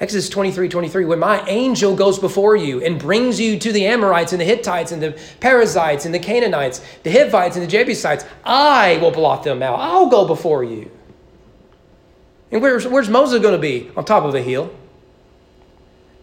Exodus 0.00 0.28
23 0.28 0.68
23, 0.68 1.04
when 1.06 1.18
my 1.18 1.44
angel 1.48 1.96
goes 1.96 2.18
before 2.18 2.54
you 2.54 2.82
and 2.84 3.00
brings 3.00 3.40
you 3.40 3.58
to 3.58 3.72
the 3.72 3.86
Amorites 3.86 4.32
and 4.32 4.40
the 4.40 4.44
Hittites 4.44 4.92
and 4.92 5.02
the 5.02 5.18
Perizzites 5.40 6.04
and 6.04 6.14
the 6.14 6.20
Canaanites, 6.20 6.80
the 7.02 7.10
Hivites 7.10 7.56
and 7.56 7.64
the 7.64 7.70
Jebusites, 7.70 8.24
I 8.44 8.98
will 8.98 9.10
blot 9.10 9.42
them 9.42 9.62
out. 9.62 9.80
I'll 9.80 10.08
go 10.08 10.26
before 10.26 10.62
you. 10.62 10.90
And 12.52 12.62
where's, 12.62 12.86
where's 12.86 13.08
Moses 13.08 13.42
going 13.42 13.54
to 13.54 13.60
be? 13.60 13.90
On 13.96 14.04
top 14.04 14.24
of 14.24 14.34
a 14.34 14.40
hill. 14.40 14.72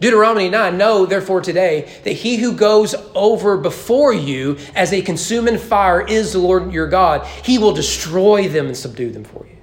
Deuteronomy 0.00 0.48
9 0.48 0.76
Know 0.76 1.06
therefore 1.06 1.40
today 1.40 2.00
that 2.04 2.12
he 2.12 2.36
who 2.36 2.52
goes 2.52 2.94
over 3.14 3.56
before 3.56 4.12
you 4.12 4.58
as 4.74 4.92
a 4.92 5.02
consuming 5.02 5.58
fire 5.58 6.00
is 6.00 6.32
the 6.32 6.38
Lord 6.38 6.72
your 6.72 6.88
God. 6.88 7.26
He 7.26 7.58
will 7.58 7.72
destroy 7.72 8.48
them 8.48 8.66
and 8.66 8.76
subdue 8.76 9.10
them 9.10 9.24
for 9.24 9.46
you. 9.46 9.55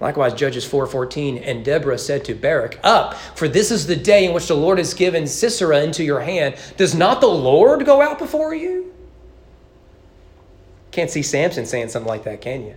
Likewise, 0.00 0.32
Judges 0.34 0.64
4:14, 0.64 1.38
and 1.38 1.64
Deborah 1.64 1.98
said 1.98 2.24
to 2.26 2.34
Barak, 2.34 2.78
Up, 2.84 3.14
for 3.34 3.48
this 3.48 3.70
is 3.70 3.86
the 3.86 3.96
day 3.96 4.24
in 4.24 4.32
which 4.32 4.46
the 4.46 4.54
Lord 4.54 4.78
has 4.78 4.94
given 4.94 5.26
Sisera 5.26 5.82
into 5.82 6.04
your 6.04 6.20
hand. 6.20 6.54
Does 6.76 6.94
not 6.94 7.20
the 7.20 7.26
Lord 7.26 7.84
go 7.84 8.00
out 8.00 8.18
before 8.18 8.54
you? 8.54 8.94
Can't 10.92 11.10
see 11.10 11.22
Samson 11.22 11.66
saying 11.66 11.88
something 11.88 12.08
like 12.08 12.24
that, 12.24 12.40
can 12.40 12.64
you? 12.64 12.74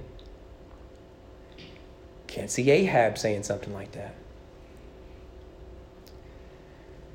Can't 2.28 2.50
see 2.50 2.72
Ahab 2.72 3.18
saying 3.18 3.44
something 3.44 3.74
like 3.74 3.92
that. 3.92 4.16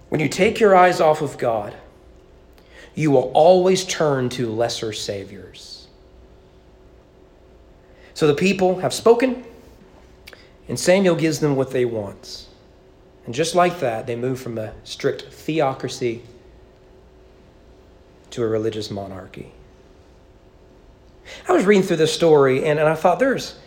When 0.09 0.21
you 0.21 0.29
take 0.29 0.61
your 0.61 0.77
eyes 0.77 1.01
off 1.01 1.21
of 1.21 1.37
God, 1.37 1.75
you 2.95 3.11
will 3.11 3.31
always 3.35 3.85
turn 3.85 4.29
to 4.31 4.51
lesser 4.51 4.92
saviors. 4.92 5.88
So 8.14 8.27
the 8.27 8.35
people 8.35 8.81
have 8.81 8.95
spoken, 8.95 9.45
and 10.68 10.79
Samuel 10.79 11.16
gives 11.16 11.40
them 11.40 11.57
what 11.57 11.70
they 11.70 11.85
want. 11.85 12.46
And 13.24 13.35
just 13.35 13.55
like 13.55 13.81
that, 13.81 14.07
they 14.07 14.16
move 14.16 14.40
from 14.40 14.59
a 14.59 14.72
strict 14.85 15.33
theocracy 15.33 16.22
to 18.31 18.42
a 18.42 18.46
religious 18.46 18.90
monarchy. 18.90 19.52
I 21.48 21.52
was 21.52 21.64
reading 21.64 21.83
through 21.83 21.96
this 21.96 22.12
story, 22.12 22.64
and, 22.64 22.79
and 22.79 22.88
I 22.88 22.94
thought 22.94 23.18
there's 23.18 23.59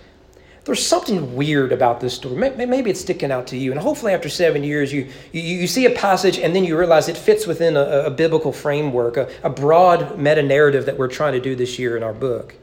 there's 0.65 0.85
something 0.85 1.35
weird 1.35 1.71
about 1.71 1.99
this 1.99 2.13
story. 2.13 2.35
Maybe 2.35 2.91
it's 2.91 3.01
sticking 3.01 3.31
out 3.31 3.47
to 3.47 3.57
you. 3.57 3.71
And 3.71 3.79
hopefully, 3.79 4.13
after 4.13 4.29
seven 4.29 4.63
years, 4.63 4.93
you, 4.93 5.07
you, 5.31 5.41
you 5.41 5.67
see 5.67 5.87
a 5.87 5.89
passage 5.89 6.37
and 6.37 6.55
then 6.55 6.63
you 6.63 6.77
realize 6.77 7.07
it 7.07 7.17
fits 7.17 7.47
within 7.47 7.75
a, 7.75 8.03
a 8.05 8.11
biblical 8.11 8.51
framework, 8.51 9.17
a, 9.17 9.29
a 9.41 9.49
broad 9.49 10.19
meta 10.19 10.43
narrative 10.43 10.85
that 10.85 10.95
we're 10.95 11.07
trying 11.07 11.33
to 11.33 11.39
do 11.39 11.55
this 11.55 11.79
year 11.79 11.97
in 11.97 12.03
our 12.03 12.13
book. 12.13 12.55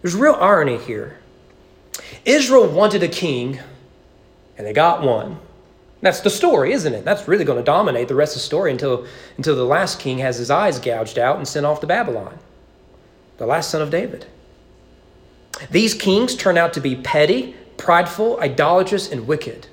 There's 0.00 0.14
real 0.14 0.34
irony 0.34 0.78
here. 0.78 1.17
Israel 2.24 2.66
wanted 2.68 3.02
a 3.02 3.08
king, 3.08 3.60
and 4.56 4.66
they 4.66 4.72
got 4.72 5.02
one. 5.02 5.38
That's 6.00 6.20
the 6.20 6.30
story, 6.30 6.72
isn't 6.72 6.94
it? 6.94 7.04
That's 7.04 7.26
really 7.26 7.44
going 7.44 7.58
to 7.58 7.64
dominate 7.64 8.08
the 8.08 8.14
rest 8.14 8.36
of 8.36 8.40
the 8.40 8.46
story 8.46 8.70
until, 8.70 9.06
until 9.36 9.56
the 9.56 9.64
last 9.64 9.98
king 9.98 10.18
has 10.18 10.36
his 10.36 10.50
eyes 10.50 10.78
gouged 10.78 11.18
out 11.18 11.36
and 11.36 11.48
sent 11.48 11.66
off 11.66 11.80
to 11.80 11.86
Babylon, 11.86 12.38
the 13.38 13.46
last 13.46 13.70
son 13.70 13.82
of 13.82 13.90
David. 13.90 14.26
These 15.70 15.94
kings 15.94 16.36
turn 16.36 16.56
out 16.56 16.72
to 16.74 16.80
be 16.80 16.94
petty, 16.94 17.56
prideful, 17.76 18.38
idolatrous, 18.40 19.10
and 19.10 19.26
wicked. 19.26 19.66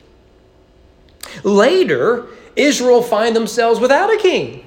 Later, 1.43 2.27
Israel 2.55 3.01
find 3.03 3.35
themselves 3.35 3.79
without 3.79 4.11
a 4.11 4.17
king. 4.17 4.65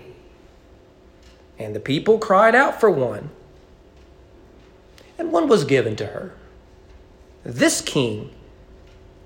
And 1.59 1.75
the 1.75 1.81
people 1.81 2.19
cried 2.19 2.55
out 2.55 2.79
for 2.79 2.91
one. 2.91 3.31
And 5.19 5.33
one 5.33 5.49
was 5.49 5.65
given 5.65 5.97
to 5.97 6.07
her. 6.07 6.35
This 7.45 7.81
king 7.81 8.31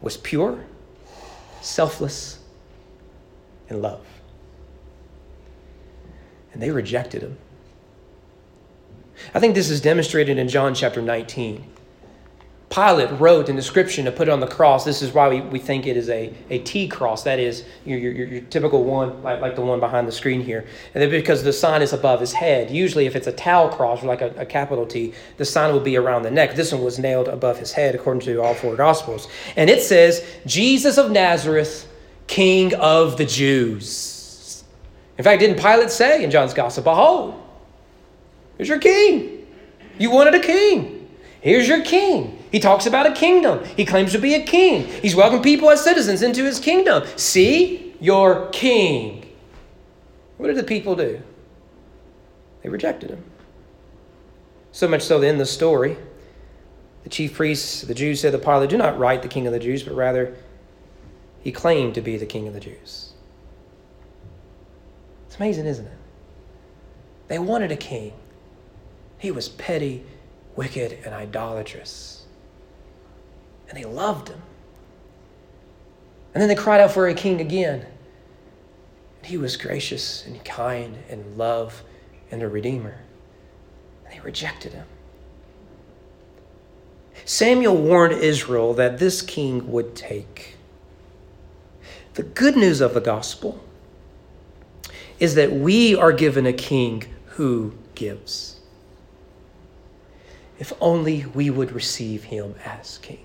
was 0.01 0.17
pure, 0.17 0.65
selfless, 1.61 2.39
and 3.69 3.81
love. 3.81 4.05
And 6.53 6.63
they 6.63 6.71
rejected 6.71 7.23
him. 7.23 7.39
I 9.35 9.41
think 9.41 9.55
this 9.55 9.71
is 9.71 9.81
demonstrated 9.81 10.39
in 10.39 10.49
John 10.49 10.75
chapter 10.75 11.01
19. 11.01 11.72
Pilate 12.73 13.11
wrote 13.21 13.51
an 13.51 13.57
inscription 13.57 14.07
to 14.07 14.13
put 14.13 14.29
it 14.29 14.31
on 14.31 14.41
the 14.41 14.47
cross. 14.47 14.87
This 14.87 15.03
is 15.03 15.13
why 15.13 15.29
we, 15.29 15.43
we 15.43 15.59
think 15.59 15.87
it 15.87 15.95
is 15.95 16.09
a, 16.09 16.33
a 16.49 16.61
T 16.61 16.89
cross. 16.89 17.23
That 17.23 17.39
is 17.39 17.65
your, 17.85 17.99
your, 17.99 18.13
your 18.13 18.41
typical 18.43 18.83
one, 18.85 19.23
like, 19.23 19.43
like 19.43 19.57
the 19.57 19.61
one 19.61 19.79
behind 19.79 20.09
the 20.09 20.13
screen 20.13 20.41
here. 20.41 20.67
And 20.95 21.03
then 21.03 21.11
because 21.11 21.43
the 21.43 21.53
sign 21.53 21.83
is 21.83 21.93
above 21.93 22.19
his 22.19 22.33
head. 22.33 22.71
Usually, 22.71 23.05
if 23.05 23.15
it's 23.15 23.27
a 23.27 23.33
tau 23.33 23.69
cross, 23.69 24.03
or 24.03 24.07
like 24.07 24.23
a, 24.23 24.31
a 24.39 24.47
capital 24.47 24.87
T, 24.87 25.13
the 25.37 25.45
sign 25.45 25.71
will 25.71 25.81
be 25.81 25.99
around 25.99 26.23
the 26.23 26.31
neck. 26.31 26.55
This 26.55 26.73
one 26.73 26.83
was 26.83 26.99
nailed 26.99 27.29
above 27.29 27.59
his 27.59 27.73
head, 27.73 27.95
according 27.95 28.23
to 28.23 28.41
all 28.41 28.55
four 28.55 28.75
Gospels. 28.75 29.29
And 29.57 29.69
it 29.69 29.83
says, 29.83 30.27
Jesus 30.47 30.97
of 30.97 31.11
Nazareth, 31.11 31.87
King 32.27 32.75
of 32.77 33.19
the 33.19 33.27
Jews. 33.27 34.65
In 35.19 35.25
fact, 35.25 35.41
didn't 35.41 35.61
Pilate 35.61 35.91
say 35.91 36.25
in 36.25 36.31
John's 36.31 36.55
Gospel, 36.55 36.85
Behold, 36.85 37.35
here's 38.57 38.71
your 38.71 38.79
king. 38.79 39.47
You 39.99 40.11
wanted 40.11 40.35
a 40.35 40.41
king. 40.41 41.11
Here's 41.43 41.69
your 41.69 41.83
king. 41.83 42.42
He 42.53 42.61
talks 42.61 42.85
about 42.85 43.07
a 43.07 43.13
kingdom. 43.13 43.65
He 43.77 43.87
claims 43.87 44.13
to 44.13 44.19
be 44.19 44.35
a 44.35 44.45
king. 44.45 44.87
He's 44.87 45.17
welcomed 45.17 45.43
people 45.43 45.71
as 45.71 45.83
citizens 45.83 46.23
into 46.23 46.45
his 46.45 46.61
kingdom. 46.61 47.05
See, 47.17 47.95
your 47.99 48.51
king. 48.51 49.29
What 50.37 50.49
did 50.49 50.57
the 50.57 50.63
people 50.63 50.95
do? 50.95 51.23
They 52.63 52.69
rejected 52.69 53.11
him. 53.11 53.25
So 54.71 54.87
much 54.87 55.03
so 55.03 55.19
that 55.19 55.27
in 55.27 55.39
the 55.39 55.47
story, 55.47 55.97
the 57.05 57.09
chief 57.09 57.35
priests, 57.35 57.83
the 57.83 57.95
Jews 57.95 58.21
said 58.21 58.33
to 58.33 58.39
Pilate, 58.39 58.69
Do 58.69 58.77
not 58.77 58.99
write 58.99 59.23
the 59.23 59.29
king 59.29 59.47
of 59.47 59.53
the 59.53 59.59
Jews, 59.59 59.83
but 59.83 59.95
rather 59.95 60.37
he 61.41 61.53
claimed 61.53 61.95
to 61.95 62.01
be 62.03 62.19
the 62.19 62.27
king 62.27 62.47
of 62.47 62.55
the 62.55 62.61
Jews. 62.61 63.13
It's 65.27 65.37
amazing, 65.37 65.67
isn't 65.67 65.87
it? 65.87 65.99
They 67.29 67.39
wanted 67.39 67.73
a 67.73 67.77
king. 67.77 68.13
He 69.19 69.31
was 69.31 69.49
petty, 69.49 70.05
wicked, 70.55 70.99
and 71.05 71.15
idolatrous. 71.15 72.22
And 73.73 73.83
they 73.83 73.89
loved 73.89 74.29
him. 74.29 74.43
And 76.35 76.43
then 76.43 76.49
they 76.49 76.55
cried 76.55 76.83
out 76.83 76.93
for 76.93 77.09
a 77.09 77.15
king 77.15 77.41
again. 77.41 77.87
And 79.17 79.27
he 79.27 79.39
was 79.39 79.57
gracious 79.57 80.27
and 80.27 80.45
kind 80.45 80.99
and 81.09 81.39
love 81.39 81.83
and 82.31 82.43
a 82.43 82.49
redeemer. 82.49 82.99
And 84.05 84.13
they 84.13 84.21
rejected 84.21 84.75
him. 84.75 84.85
Samuel 87.25 87.79
warned 87.79 88.13
Israel 88.13 88.75
that 88.75 88.99
this 88.99 89.23
king 89.23 89.73
would 89.73 89.97
take. 89.97 90.57
The 92.13 92.25
good 92.25 92.59
news 92.59 92.83
of 92.83 92.93
the 92.93 93.01
gospel 93.01 93.65
is 95.19 95.35
that 95.37 95.51
we 95.51 95.95
are 95.95 96.13
given 96.13 96.45
a 96.45 96.53
king 96.53 97.05
who 97.25 97.73
gives. 97.95 98.61
If 100.59 100.75
only 100.79 101.25
we 101.25 101.49
would 101.49 101.73
receive 101.73 102.25
him 102.25 102.55
as 102.67 102.99
king. 102.99 103.25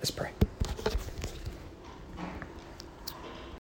Let's 0.00 0.10
pray. 0.10 0.39